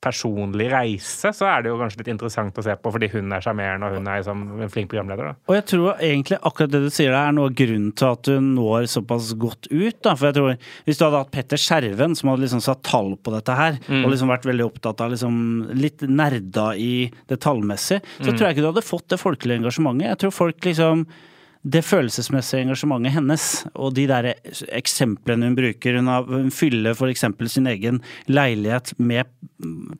personlig 0.06 0.70
reise, 0.72 1.32
så 1.34 1.48
er 1.50 1.64
det 1.64 1.72
jo 1.72 1.78
kanskje 1.80 2.00
litt 2.02 2.12
interessant 2.14 2.56
å 2.56 2.64
se 2.64 2.76
på, 2.78 2.92
fordi 2.94 3.10
hun 3.12 3.34
er 3.34 3.44
sjarmerende 3.44 3.90
og 3.90 3.98
hun 3.98 4.08
er 4.08 4.22
liksom 4.22 4.44
en 4.64 4.72
flink 4.72 4.90
programleder. 4.92 5.32
da. 5.32 5.36
Og 5.50 5.58
jeg 5.58 5.66
tror 5.72 6.02
egentlig 6.08 6.40
akkurat 6.40 6.72
det 6.72 6.82
du 6.86 6.90
sier 6.94 7.12
der, 7.12 7.20
er 7.26 7.36
noe 7.36 7.50
av 7.50 7.56
grunnen 7.58 7.92
til 7.96 8.08
at 8.14 8.32
hun 8.32 8.50
når 8.56 8.88
såpass 8.94 9.32
godt 9.40 9.70
ut. 9.72 10.00
Da. 10.06 10.14
For 10.14 10.30
jeg 10.30 10.38
tror 10.38 10.56
Hvis 10.86 10.98
du 10.98 11.04
hadde 11.06 11.20
hatt 11.20 11.32
Petter 11.34 11.60
Skjerven, 11.60 12.14
som 12.16 12.30
hadde 12.30 12.44
liksom 12.46 12.62
satt 12.64 12.82
tall 12.86 13.14
på 13.18 13.32
dette 13.34 13.54
her, 13.58 13.78
og 14.02 14.10
liksom 14.12 14.30
vært 14.30 14.46
veldig 14.48 14.66
opptatt 14.66 15.00
av 15.04 15.12
liksom 15.12 15.36
litt 15.76 16.04
nerda 16.06 16.70
i 16.78 17.08
det 17.30 17.40
tallmessige, 17.42 18.02
så 18.20 18.30
tror 18.30 18.48
jeg 18.48 18.56
ikke 18.56 18.66
du 18.66 18.70
hadde 18.72 18.86
fått 18.86 19.08
det 19.12 19.20
folkelige 19.20 19.60
engasjementet. 19.62 20.12
Jeg 20.12 20.22
tror 20.24 20.36
folk 20.36 20.68
liksom 20.70 21.06
det 21.66 21.82
følelsesmessige 21.82 22.62
engasjementet 22.62 23.16
hennes, 23.16 23.44
og 23.74 23.94
de 23.96 24.04
der 24.06 24.28
eksemplene 24.76 25.48
hun 25.48 25.56
bruker 25.58 25.96
Hun, 25.98 26.10
har, 26.10 26.26
hun 26.28 26.52
fyller 26.54 26.94
f.eks. 26.94 27.24
sin 27.50 27.66
egen 27.66 27.98
leilighet 28.30 28.92
med 28.98 29.26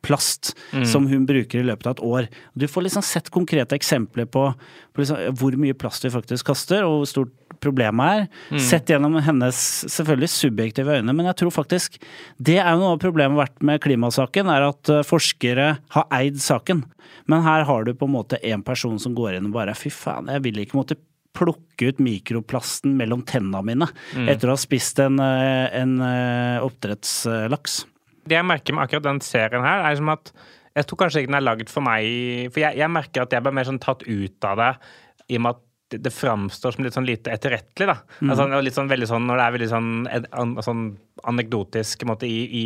plast, 0.05 0.53
som 0.87 1.07
hun 1.11 1.25
bruker 1.27 1.59
i 1.59 1.67
løpet 1.67 1.89
av 1.89 1.97
et 1.97 2.03
år. 2.07 2.29
Du 2.55 2.67
får 2.71 2.87
liksom 2.87 3.03
sett 3.03 3.31
konkrete 3.33 3.75
eksempler 3.75 4.29
på, 4.31 4.45
på 4.93 5.03
liksom, 5.03 5.19
hvor 5.39 5.57
mye 5.59 5.75
plast 5.75 6.05
vi 6.05 6.13
faktisk 6.13 6.47
kaster, 6.47 6.85
og 6.87 7.01
hvor 7.01 7.11
stort 7.11 7.33
problemet 7.63 8.21
er. 8.21 8.27
Sett 8.61 8.91
gjennom 8.91 9.17
hennes 9.25 9.59
selvfølgelig 9.91 10.29
subjektive 10.31 10.99
øyne, 10.99 11.15
men 11.15 11.27
jeg 11.31 11.39
tror 11.41 11.55
faktisk 11.55 11.99
det 12.37 12.59
er 12.61 12.69
jo 12.71 12.83
noe 12.83 12.93
av 12.95 13.01
problemet 13.03 13.39
vært 13.39 13.59
med 13.65 13.81
klimasaken, 13.83 14.51
er 14.53 14.69
at 14.69 14.93
eh, 14.93 15.03
forskere 15.07 15.73
har 15.95 16.07
eid 16.15 16.39
saken. 16.43 16.85
Men 17.27 17.43
her 17.43 17.65
har 17.67 17.83
du 17.83 17.93
på 17.97 18.07
en 18.07 18.15
måte 18.15 18.39
en 18.45 18.63
person 18.63 18.95
som 19.01 19.15
går 19.17 19.37
inn 19.37 19.49
og 19.49 19.57
bare 19.57 19.75
fy 19.75 19.91
faen, 19.91 20.31
jeg 20.31 20.45
vil 20.45 20.63
ikke 20.63 20.79
måtte 20.79 20.99
plukke 21.37 21.91
ut 21.91 22.01
mikroplasten 22.03 22.95
mellom 22.97 23.21
tennene 23.29 23.61
mine 23.67 23.87
etter 24.27 24.49
å 24.49 24.55
ha 24.57 24.59
spist 24.61 24.97
en, 25.03 25.19
eh, 25.21 25.67
en 25.77 25.93
eh, 26.01 26.57
oppdrettslaks. 26.65 27.83
Det 28.27 28.35
jeg 28.39 28.45
merker 28.49 28.75
med 28.75 28.87
akkurat 28.87 29.05
den 29.07 29.21
serien 29.23 29.63
her, 29.63 29.85
er 29.91 29.95
som 30.01 30.09
at 30.11 30.33
jeg 30.77 30.85
tror 30.89 30.99
kanskje 31.05 31.21
ikke 31.23 31.31
den 31.31 31.39
er 31.39 31.45
laget 31.47 31.71
for 31.73 31.81
meg 31.81 32.51
For 32.53 32.61
jeg, 32.61 32.77
jeg 32.77 32.91
merker 32.93 33.23
at 33.23 33.31
jeg 33.33 33.41
ble 33.45 33.53
mer 33.55 33.65
sånn 33.65 33.79
tatt 33.81 34.03
ut 34.05 34.45
av 34.45 34.59
det 34.59 34.67
i 35.31 35.37
og 35.39 35.41
med 35.45 35.55
at 35.55 35.63
det, 35.89 36.01
det 36.03 36.11
framstår 36.11 36.75
som 36.75 36.83
litt 36.83 36.93
sånn 36.97 37.05
lite 37.07 37.31
etterrettelig, 37.31 37.87
da. 37.87 37.93
Altså, 38.27 38.43
og 38.51 38.63
litt 38.65 38.75
sånn 38.75 38.89
veldig 38.91 39.07
sånn 39.07 39.23
når 39.29 39.39
det 39.39 39.43
er 39.47 39.53
veldig 39.55 39.69
sånn, 39.71 39.89
ed- 40.11 40.27
an, 40.35 40.49
sånn 40.65 40.81
anekdotisk 41.31 42.03
måte, 42.09 42.27
i, 42.27 42.41
i 42.43 42.63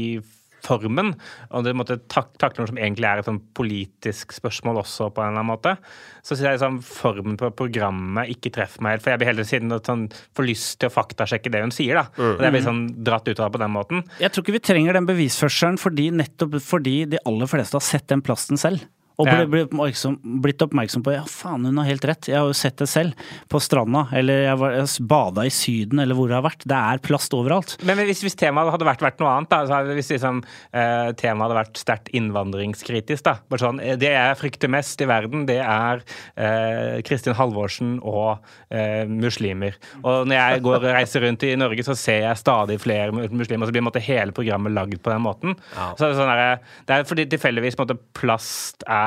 formen, 0.66 1.14
og 1.52 1.66
det 1.66 1.74
måtte 1.78 2.00
tak, 2.12 2.32
takle 2.42 2.64
noe 2.64 2.72
som 2.72 2.80
egentlig 2.80 3.08
er 3.10 3.22
et 3.22 3.28
sånn 3.28 3.42
politisk 3.58 4.36
spørsmål 4.36 4.82
også, 4.84 5.10
på 5.12 5.24
en 5.24 5.32
eller 5.32 5.42
annen 5.42 5.52
måte, 5.52 5.76
så 6.22 6.36
syns 6.36 6.46
jeg 6.46 6.58
liksom, 6.60 6.80
formen 6.86 7.38
på 7.42 7.52
programmet 7.58 8.32
ikke 8.34 8.54
treffer 8.54 8.86
meg 8.86 8.96
helt. 8.98 9.06
For 9.06 9.14
jeg 9.14 9.22
blir 9.22 9.32
hele 9.32 9.48
tiden 9.48 9.76
sånn, 9.78 10.08
får 10.38 10.50
lyst 10.50 10.80
til 10.82 10.92
å 10.92 10.96
faktasjekke 10.96 11.54
det 11.54 11.64
hun 11.66 11.76
sier, 11.76 12.02
da. 12.02 12.08
Og 12.38 12.46
jeg 12.46 12.56
blir 12.56 12.66
sånn 12.66 12.86
dratt 13.02 13.28
ut 13.28 13.38
av 13.40 13.50
det 13.50 13.58
på 13.58 13.64
den 13.64 13.76
måten. 13.76 14.06
Jeg 14.22 14.34
tror 14.34 14.46
ikke 14.46 14.58
vi 14.60 14.66
trenger 14.72 14.98
den 14.98 15.10
bevisførselen 15.10 15.82
fordi, 15.82 16.10
nettopp 16.22 16.58
fordi 16.64 16.98
de 17.12 17.22
aller 17.26 17.50
fleste 17.50 17.80
har 17.80 17.86
sett 17.86 18.10
den 18.12 18.24
plasten 18.26 18.60
selv. 18.62 18.86
Og 19.20 19.28
ble, 19.28 19.46
ble 19.50 19.64
oppmerksom, 19.68 20.18
blitt 20.44 20.64
oppmerksom 20.64 21.04
på 21.06 21.14
ja, 21.14 21.24
faen, 21.30 21.66
hun 21.68 21.80
har 21.82 21.90
helt 21.90 22.06
rett. 22.08 22.30
Jeg 22.32 22.40
har 22.40 22.48
jo 22.50 22.58
sett 22.58 22.80
det 22.82 22.88
selv. 22.90 23.18
På 23.52 23.60
stranda, 23.62 24.06
eller 24.18 24.46
jeg, 24.46 24.58
var, 24.62 24.76
jeg 24.78 25.06
bada 25.12 25.46
i 25.46 25.54
Syden, 25.54 26.02
eller 26.02 26.18
hvor 26.18 26.32
det 26.32 26.38
har 26.38 26.46
vært. 26.46 26.66
Det 26.70 26.78
er 26.78 27.04
plast 27.04 27.36
overalt. 27.38 27.76
Men 27.88 28.00
hvis, 28.08 28.24
hvis 28.26 28.38
temaet 28.40 28.72
hadde 28.74 28.88
vært, 28.88 29.04
vært 29.06 29.22
noe 29.22 29.34
annet, 29.36 29.52
da, 29.52 29.62
så 29.68 29.78
hadde, 29.78 29.98
hvis 29.98 30.12
liksom, 30.16 30.42
eh, 30.72 31.12
temaet 31.20 31.46
hadde 31.48 31.60
vært 31.60 31.82
sterkt 31.82 32.12
innvandringskritisk 32.18 33.26
da, 33.28 33.36
bare 33.52 33.66
sånn, 33.66 33.82
eh, 33.84 33.98
Det 34.02 34.10
jeg 34.14 34.40
frykter 34.40 34.72
mest 34.72 35.04
i 35.04 35.10
verden, 35.10 35.46
det 35.50 35.60
er 35.62 36.02
eh, 36.36 37.02
Kristin 37.08 37.38
Halvorsen 37.38 37.98
og 38.00 38.42
eh, 38.72 39.04
muslimer. 39.10 39.78
Og 40.02 40.30
når 40.30 40.38
jeg 40.38 40.66
går 40.66 40.80
og 40.80 40.90
reiser 40.98 41.26
rundt 41.28 41.46
i 41.48 41.54
Norge, 41.60 41.86
så 41.86 41.98
ser 42.00 42.26
jeg 42.26 42.42
stadig 42.42 42.80
flere 42.82 43.12
muslimer. 43.14 43.68
Så 43.68 43.76
blir 43.76 43.84
en 43.84 43.90
måte, 43.90 44.02
hele 44.02 44.34
programmet 44.36 44.74
lagd 44.74 44.98
på 45.04 45.14
den 45.14 45.24
måten. 45.24 45.58
Så 45.76 46.08
det, 46.08 46.12
er 46.14 46.18
sånn 46.18 46.32
der, 46.32 46.76
det 46.88 46.96
er 46.96 47.08
fordi 47.10 47.28
tilfeldigvis 47.32 47.78
måte, 47.80 47.98
plast 48.18 48.86
er 48.88 49.01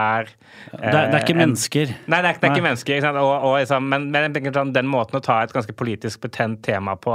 Det 0.71 0.81
er, 0.85 0.93
det 0.93 1.15
er 1.15 1.21
ikke 1.23 1.35
en- 1.37 1.43
mennesker. 1.45 1.87
Nei, 2.07 2.21
det 2.23 2.29
er, 2.31 2.39
det 2.41 2.49
er 2.49 2.53
ikke 2.55 2.61
Nei. 2.63 2.69
mennesker. 2.69 2.95
Ikke 2.97 3.07
sant? 3.09 3.19
Og, 3.23 3.33
og, 3.35 3.59
liksom, 3.61 3.89
men, 3.93 4.09
men 4.15 4.27
jeg 4.29 4.35
tenker 4.39 4.57
sånn, 4.59 4.73
den 4.77 4.89
måten 4.91 5.19
å 5.21 5.23
ta 5.25 5.43
et 5.45 5.53
ganske 5.55 5.75
politisk 5.77 6.21
betent 6.27 6.63
tema 6.67 6.97
på, 6.97 7.15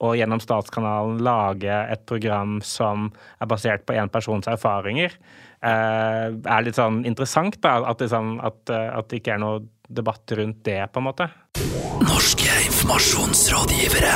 og 0.00 0.12
gjennom 0.14 0.38
Statskanalen 0.38 1.18
lage 1.26 1.74
et 1.90 2.04
program 2.06 2.60
som 2.62 3.08
er 3.42 3.46
basert 3.50 3.82
på 3.88 3.96
én 3.98 4.08
persons 4.14 4.46
erfaringer, 4.46 5.10
eh, 5.66 6.28
er 6.38 6.62
litt 6.62 6.78
sånn 6.78 7.00
interessant. 7.08 7.58
da, 7.64 7.80
At, 7.90 7.98
liksom, 8.04 8.38
at, 8.46 8.60
eh, 8.70 8.90
at 8.98 9.08
det 9.10 9.18
ikke 9.22 9.34
er 9.34 9.42
noe 9.42 9.60
debatt 9.90 10.30
rundt 10.38 10.62
det, 10.68 10.78
på 10.92 11.00
en 11.02 11.08
måte. 11.08 11.26
Norske 12.04 12.46
informasjonsrådgivere. 12.68 14.14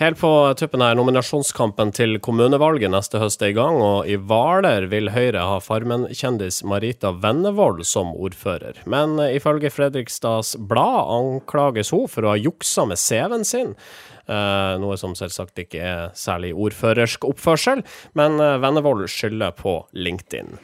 Helt 0.00 0.16
på 0.16 0.54
tuppen 0.56 0.80
her, 0.80 0.94
nominasjonskampen 0.96 1.90
til 1.92 2.14
kommunevalget 2.24 2.88
neste 2.88 3.18
høst 3.20 3.42
er 3.44 3.50
i 3.52 3.56
gang, 3.58 3.74
og 3.84 4.06
i 4.08 4.14
Hvaler 4.16 4.86
vil 4.88 5.10
Høyre 5.12 5.42
ha 5.44 5.58
Farmen-kjendis 5.60 6.62
Marita 6.64 7.10
Vennevold 7.20 7.82
som 7.84 8.14
ordfører. 8.16 8.80
Men 8.88 9.20
ifølge 9.26 9.68
Fredrikstads 9.68 10.54
Blad 10.70 11.12
anklages 11.18 11.92
hun 11.92 12.08
for 12.08 12.24
å 12.24 12.32
ha 12.32 12.40
juksa 12.40 12.86
med 12.88 13.02
CV-en 13.02 13.44
sin. 13.44 13.76
Eh, 14.24 14.72
noe 14.80 14.96
som 14.96 15.12
selvsagt 15.18 15.60
ikke 15.66 15.84
er 15.84 16.16
særlig 16.16 16.54
ordførersk 16.56 17.28
oppførsel, 17.34 17.84
men 18.16 18.40
eh, 18.40 18.56
Vennevold 18.64 19.04
skylder 19.12 19.52
på 19.60 19.82
LinkedIn. 19.92 20.56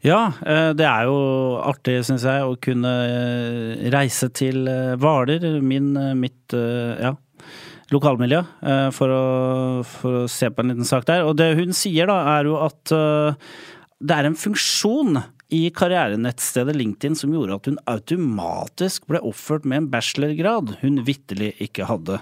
Ja, 0.00 0.30
eh, 0.48 0.72
det 0.72 0.88
er 0.88 1.12
jo 1.12 1.60
artig, 1.60 2.00
syns 2.08 2.24
jeg, 2.24 2.40
å 2.40 2.56
kunne 2.56 2.96
reise 3.92 4.32
til 4.32 4.64
Hvaler, 4.96 5.50
mitt 5.60 6.56
ja, 6.56 7.18
lokalmiljø, 7.94 8.42
eh, 8.68 8.90
for 8.94 9.14
å, 9.14 9.24
for 9.88 10.22
å 10.22 10.28
se 10.30 10.50
på 10.52 10.64
en 10.64 10.74
liten 10.74 10.88
sak 10.88 11.08
der. 11.08 11.24
Og 11.28 11.36
det 11.38 11.54
hun 11.58 11.74
sier, 11.76 12.08
da, 12.10 12.20
er 12.36 12.50
jo 12.50 12.60
at 12.66 12.94
eh, 12.94 13.50
det 13.98 14.16
er 14.16 14.28
en 14.28 14.38
funksjon 14.38 15.20
i 15.56 15.62
karrierenettstedet 15.72 16.74
LinkedIn 16.76 17.14
som 17.16 17.32
gjorde 17.32 17.56
at 17.56 17.68
hun 17.70 17.78
automatisk 17.88 19.06
ble 19.08 19.22
oppført 19.24 19.64
med 19.64 19.80
en 19.80 19.86
bachelorgrad 19.94 20.74
hun 20.82 21.00
vitterlig 21.06 21.54
ikke 21.64 21.86
hadde. 21.88 22.18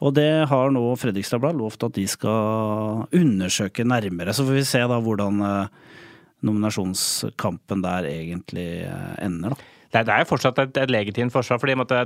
Og 0.00 0.14
det 0.16 0.48
har 0.48 0.72
nå 0.72 0.86
Fredrikstad 0.96 1.42
Blad 1.42 1.60
lovt 1.60 1.84
at 1.84 1.98
de 1.98 2.06
skal 2.08 3.04
undersøke 3.12 3.84
nærmere. 3.84 4.32
Så 4.32 4.48
får 4.48 4.56
vi 4.56 4.64
se 4.72 4.80
da 4.88 5.02
hvordan 5.04 5.44
eh, 5.44 5.92
nominasjonskampen 6.48 7.84
der 7.84 8.08
egentlig 8.08 8.66
ender, 9.20 9.52
da. 9.52 9.70
Det 9.92 10.08
er, 10.08 10.22
jo 10.22 10.30
fortsatt 10.30 10.56
et, 10.56 10.78
et 10.80 10.88
legitimt 10.88 11.34
forsvar, 11.34 11.58
fordi 11.60 11.74
måtte, 11.76 11.98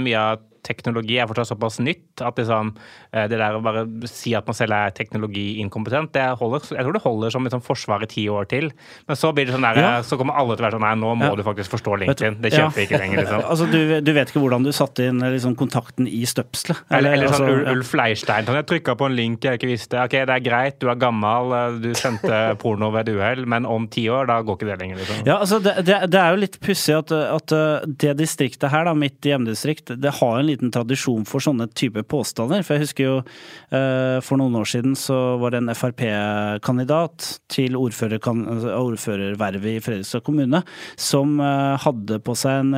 mye 0.00 0.16
av 0.16 0.40
teknologi 0.66 1.18
er 1.22 1.28
fortsatt 1.30 1.52
såpass 1.52 1.78
nytt 1.82 2.22
at 2.26 2.38
liksom, 2.40 2.74
eh, 3.12 3.26
det 3.30 3.38
der 3.40 3.56
å 3.58 3.62
bare 3.64 3.86
si 4.10 4.34
at 4.36 4.46
man 4.48 4.56
selv 4.58 4.74
er 4.76 4.94
teknologiinkompetent, 4.96 6.12
det 6.16 6.26
holder, 6.40 6.64
jeg 6.74 6.84
tror 6.86 6.96
det 6.96 7.02
holder 7.04 7.30
som 7.34 7.46
liksom 7.46 7.62
forsvar 7.64 8.02
i 8.04 8.10
ti 8.10 8.26
år 8.32 8.48
til. 8.50 8.70
Men 9.08 9.16
så 9.18 9.32
blir 9.34 9.46
det 9.46 9.54
sånn 9.56 9.66
der, 9.66 9.80
Ja. 9.80 10.02
så 10.02 10.18
kommer 10.18 10.36
alle 10.36 10.56
til 10.56 10.64
å 10.64 10.68
være 10.68 10.76
sånn 10.78 10.84
Nei, 10.86 10.94
nå 10.94 11.14
må 11.18 11.30
Ja. 11.30 11.34
du 11.34 11.42
faktisk 11.42 11.70
forstå 11.74 11.98
LinkedIn. 11.98 12.40
Det 12.40 12.52
kjøper 12.52 12.74
vi 12.74 12.86
ikke 12.86 12.98
lenger, 13.00 13.22
liksom. 13.24 13.42
Altså, 13.50 13.66
du, 13.70 14.00
du 14.00 14.12
vet 14.12 14.28
ikke 14.30 14.40
hvordan 14.42 14.64
du 14.64 14.70
satte 14.72 15.06
inn 15.08 15.18
liksom, 15.20 15.56
kontakten 15.56 16.06
i 16.06 16.22
støpselet? 16.26 16.82
Eller, 16.90 17.12
eller 17.16 17.28
sånn 17.28 17.48
altså, 17.48 17.72
Ulf 17.72 17.92
Leirstein. 17.94 18.44
Sånn, 18.46 18.54
jeg 18.60 18.66
trykka 18.66 18.96
på 18.96 19.06
en 19.06 19.16
link 19.16 19.40
jeg 19.42 19.58
ikke 19.58 19.70
visste. 19.70 19.98
Ok, 20.02 20.10
det 20.10 20.30
er 20.30 20.40
greit, 20.44 20.78
du 20.80 20.88
er 20.90 20.94
gammel, 20.96 21.52
eh, 21.52 21.78
du 21.82 21.94
sendte 21.94 22.56
porno 22.62 22.90
ved 22.90 23.08
et 23.08 23.14
uhell, 23.16 23.46
men 23.46 23.66
om 23.66 23.86
ti 23.88 24.06
år, 24.08 24.26
da 24.26 24.40
går 24.42 24.56
ikke 24.56 24.70
det 24.70 24.78
lenger, 24.80 24.96
liksom. 25.02 25.26
Ja, 25.26 25.38
altså 25.40 25.58
det, 25.62 25.84
det, 25.86 26.10
det 26.10 26.20
er 26.20 26.30
jo 26.34 26.36
litt 26.36 26.60
pussig 26.60 26.94
at, 26.96 27.10
at 27.12 27.52
uh, 27.52 27.80
det 27.86 28.16
distriktet 28.18 28.70
her, 28.70 28.84
da, 28.84 28.94
mitt 28.94 29.20
hjemdistrikt, 29.20 29.92
det 30.00 30.10
har 30.20 30.38
en 30.38 30.46
liten 30.46 30.55
tradisjon 30.74 31.26
for 31.28 31.42
sånne 31.42 31.68
type 31.76 32.02
påstander. 32.10 32.64
For 32.66 32.76
jeg 32.76 32.86
husker 32.86 33.06
jo 33.06 33.16
uh, 33.20 34.18
for 34.24 34.40
noen 34.40 34.56
år 34.60 34.68
siden 34.70 34.96
så 34.98 35.16
var 35.40 35.54
det 35.54 35.62
en 35.62 35.74
Frp-kandidat 35.76 37.28
til 37.52 37.76
altså 37.76 38.74
ordførervervet 38.76 39.70
i 39.76 39.82
Fredrikstad 39.84 40.24
kommune 40.26 40.62
som 41.00 41.40
uh, 41.40 41.76
hadde 41.82 42.20
på 42.24 42.36
seg 42.38 42.62
en 42.62 42.74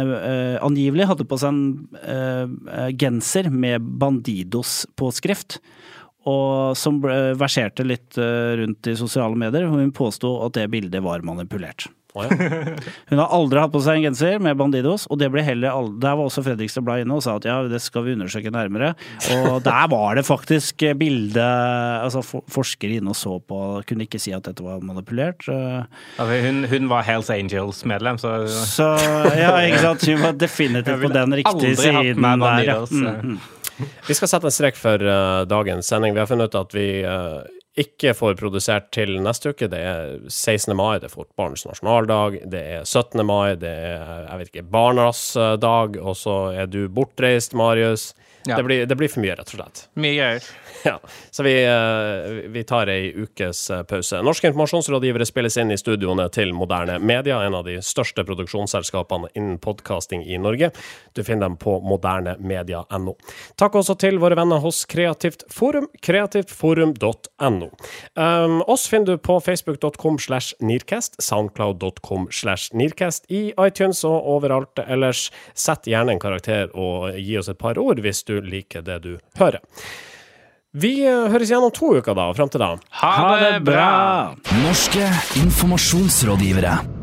angivelig 0.64 1.06
hadde 1.08 1.26
på 1.28 1.38
seg 1.40 1.54
en 1.54 2.94
genser 2.98 3.48
med 3.50 3.84
Bandidos-påskrift. 4.00 5.58
Og 6.28 6.76
som 6.76 6.98
verserte 7.00 7.86
litt 7.86 8.18
rundt 8.18 8.90
i 8.90 8.96
sosiale 8.98 9.38
medier. 9.38 9.68
og 9.68 9.78
Hun 9.78 9.94
påsto 9.96 10.34
at 10.44 10.58
det 10.58 10.66
bildet 10.72 11.04
var 11.04 11.24
manipulert. 11.24 11.88
Ja. 12.26 12.72
Hun 13.10 13.18
har 13.22 13.28
aldri 13.36 13.60
hatt 13.62 13.72
på 13.74 13.80
seg 13.84 13.98
en 14.00 14.06
genser 14.08 14.38
med 14.42 14.56
Bandidos, 14.58 15.06
og 15.10 15.18
det 15.20 15.28
ble 15.34 15.42
heller 15.46 15.70
aldri, 15.74 15.98
der 16.02 16.16
var 16.18 16.28
også 16.28 16.42
Fredrikstad 16.46 16.84
Blad 16.86 17.04
inne 17.04 17.16
og 17.18 17.22
sa 17.24 17.36
at 17.38 17.46
ja, 17.48 17.58
det 17.70 17.80
skal 17.84 18.04
vi 18.06 18.14
undersøke 18.16 18.52
nærmere. 18.54 18.94
Og 19.36 19.60
der 19.68 19.88
var 19.92 20.18
det 20.18 20.24
faktisk 20.28 20.84
bilde 20.98 21.44
Altså 22.02 22.22
for, 22.24 22.44
forskere 22.50 22.98
inne 23.00 23.12
og 23.12 23.18
så 23.18 23.36
på, 23.40 23.58
kunne 23.88 24.06
ikke 24.06 24.20
si 24.22 24.32
at 24.36 24.46
dette 24.48 24.64
var 24.64 24.80
manipulert. 24.84 25.44
eh, 25.48 25.84
Altså, 26.18 26.40
hun, 26.46 26.64
hun 26.70 26.88
var 26.90 27.02
Hells 27.06 27.30
Angels-medlem, 27.34 28.18
så 28.18 28.34
Så 28.48 28.88
ja, 29.38 29.52
ikke 29.66 29.84
sant. 29.84 30.06
Hun 30.08 30.22
var 30.22 30.32
definitivt 30.38 31.02
på 31.06 31.12
den 31.14 31.34
riktige 31.40 31.54
aldri 31.54 31.74
hatt 31.74 31.84
siden 31.84 32.20
med 32.24 32.38
der. 32.42 32.44
Bandidos, 32.48 32.90
Mm, 32.90 33.06
eh. 33.06 33.22
mm. 33.22 33.38
Vi 34.08 34.14
skal 34.16 34.26
sette 34.32 34.48
en 34.48 34.54
strek 34.54 34.74
for 34.74 34.98
uh, 35.06 35.44
dagens 35.46 35.86
sending. 35.86 36.14
Vi 36.16 36.18
har 36.18 36.26
funnet 36.26 36.50
ut 36.50 36.56
at 36.58 36.72
vi 36.74 36.86
eh, 37.06 37.57
ikke 37.78 38.14
får 38.16 38.36
produsert 38.40 38.90
til 38.94 39.16
neste 39.22 39.52
uke. 39.54 39.68
Det 39.70 39.80
er 39.80 40.14
16. 40.26 40.74
mai, 40.76 40.98
det 40.98 41.08
er 41.10 41.14
fotballens 41.14 41.66
nasjonaldag. 41.68 42.40
Det 42.50 42.62
er 42.78 42.86
17. 42.86 43.24
mai, 43.26 43.56
det 43.60 43.72
er 43.72 44.26
jeg 44.28 44.40
vet 44.40 44.52
ikke, 44.52 44.66
barnas 44.72 45.22
eh, 45.36 45.54
dag. 45.60 45.98
Og 46.02 46.16
så 46.18 46.38
er 46.64 46.70
du 46.70 46.84
bortreist, 46.92 47.56
Marius. 47.58 48.12
Ja. 48.46 48.56
Det, 48.56 48.62
blir, 48.62 48.86
det 48.86 48.96
blir 48.96 49.10
for 49.12 49.20
mye, 49.20 49.34
rett 49.36 49.50
og 49.50 49.58
slett. 49.58 49.84
mye 49.98 50.16
gøy. 50.16 50.40
Ja, 50.86 51.00
så 51.34 51.42
vi, 51.42 51.52
eh, 51.66 52.36
vi 52.54 52.62
tar 52.64 52.86
ei 52.92 53.10
ukes 53.10 53.64
eh, 53.74 53.82
pause. 53.82 54.20
Norske 54.22 54.46
informasjonsrådgivere 54.46 55.26
spilles 55.26 55.56
inn 55.58 55.72
i 55.74 55.78
studioene 55.80 56.28
til 56.30 56.52
Moderne 56.54 57.00
Media, 57.02 57.40
en 57.42 57.56
av 57.58 57.66
de 57.66 57.80
største 57.82 58.22
produksjonsselskapene 58.24 59.32
innen 59.34 59.58
podkasting 59.58 60.22
i 60.22 60.38
Norge. 60.38 60.70
Du 61.18 61.24
finner 61.26 61.48
dem 61.48 61.58
på 61.58 61.80
modernemedia.no. 61.82 63.16
Takk 63.58 63.80
også 63.82 63.98
til 63.98 64.22
våre 64.22 64.38
venner 64.38 64.62
hos 64.62 64.84
Kreativt 64.88 65.42
Forum, 65.52 65.90
kreativtforum.no. 65.98 67.67
Um, 68.14 68.60
oss 68.66 68.88
finner 68.90 69.14
du 69.14 69.22
på 69.22 69.38
facebook.com 69.44 70.18
slash 70.22 70.54
nearcast, 70.60 71.16
soundcloud.com 71.22 72.28
slash 72.34 72.74
nearcast, 72.76 73.26
i 73.30 73.52
iTunes 73.60 74.04
og 74.08 74.28
overalt 74.36 74.82
ellers. 74.86 75.28
Sett 75.54 75.88
gjerne 75.88 76.16
en 76.16 76.22
karakter 76.22 76.70
og 76.74 77.16
gi 77.18 77.38
oss 77.40 77.50
et 77.52 77.58
par 77.60 77.78
ord 77.80 78.02
hvis 78.04 78.24
du 78.28 78.38
liker 78.44 78.84
det 78.86 79.00
du 79.06 79.12
hører. 79.40 79.62
Vi 80.78 80.98
eh, 81.06 81.30
høres 81.32 81.48
igjen 81.48 81.64
om 81.64 81.72
to 81.74 81.94
uker, 81.96 82.14
da. 82.14 82.28
Fram 82.36 82.52
til 82.52 82.62
da. 82.62 82.74
Ha, 83.00 83.14
Ha 83.22 83.32
det 83.40 83.56
bra! 83.66 83.88
Norske 84.60 85.08
informasjonsrådgivere. 85.40 86.97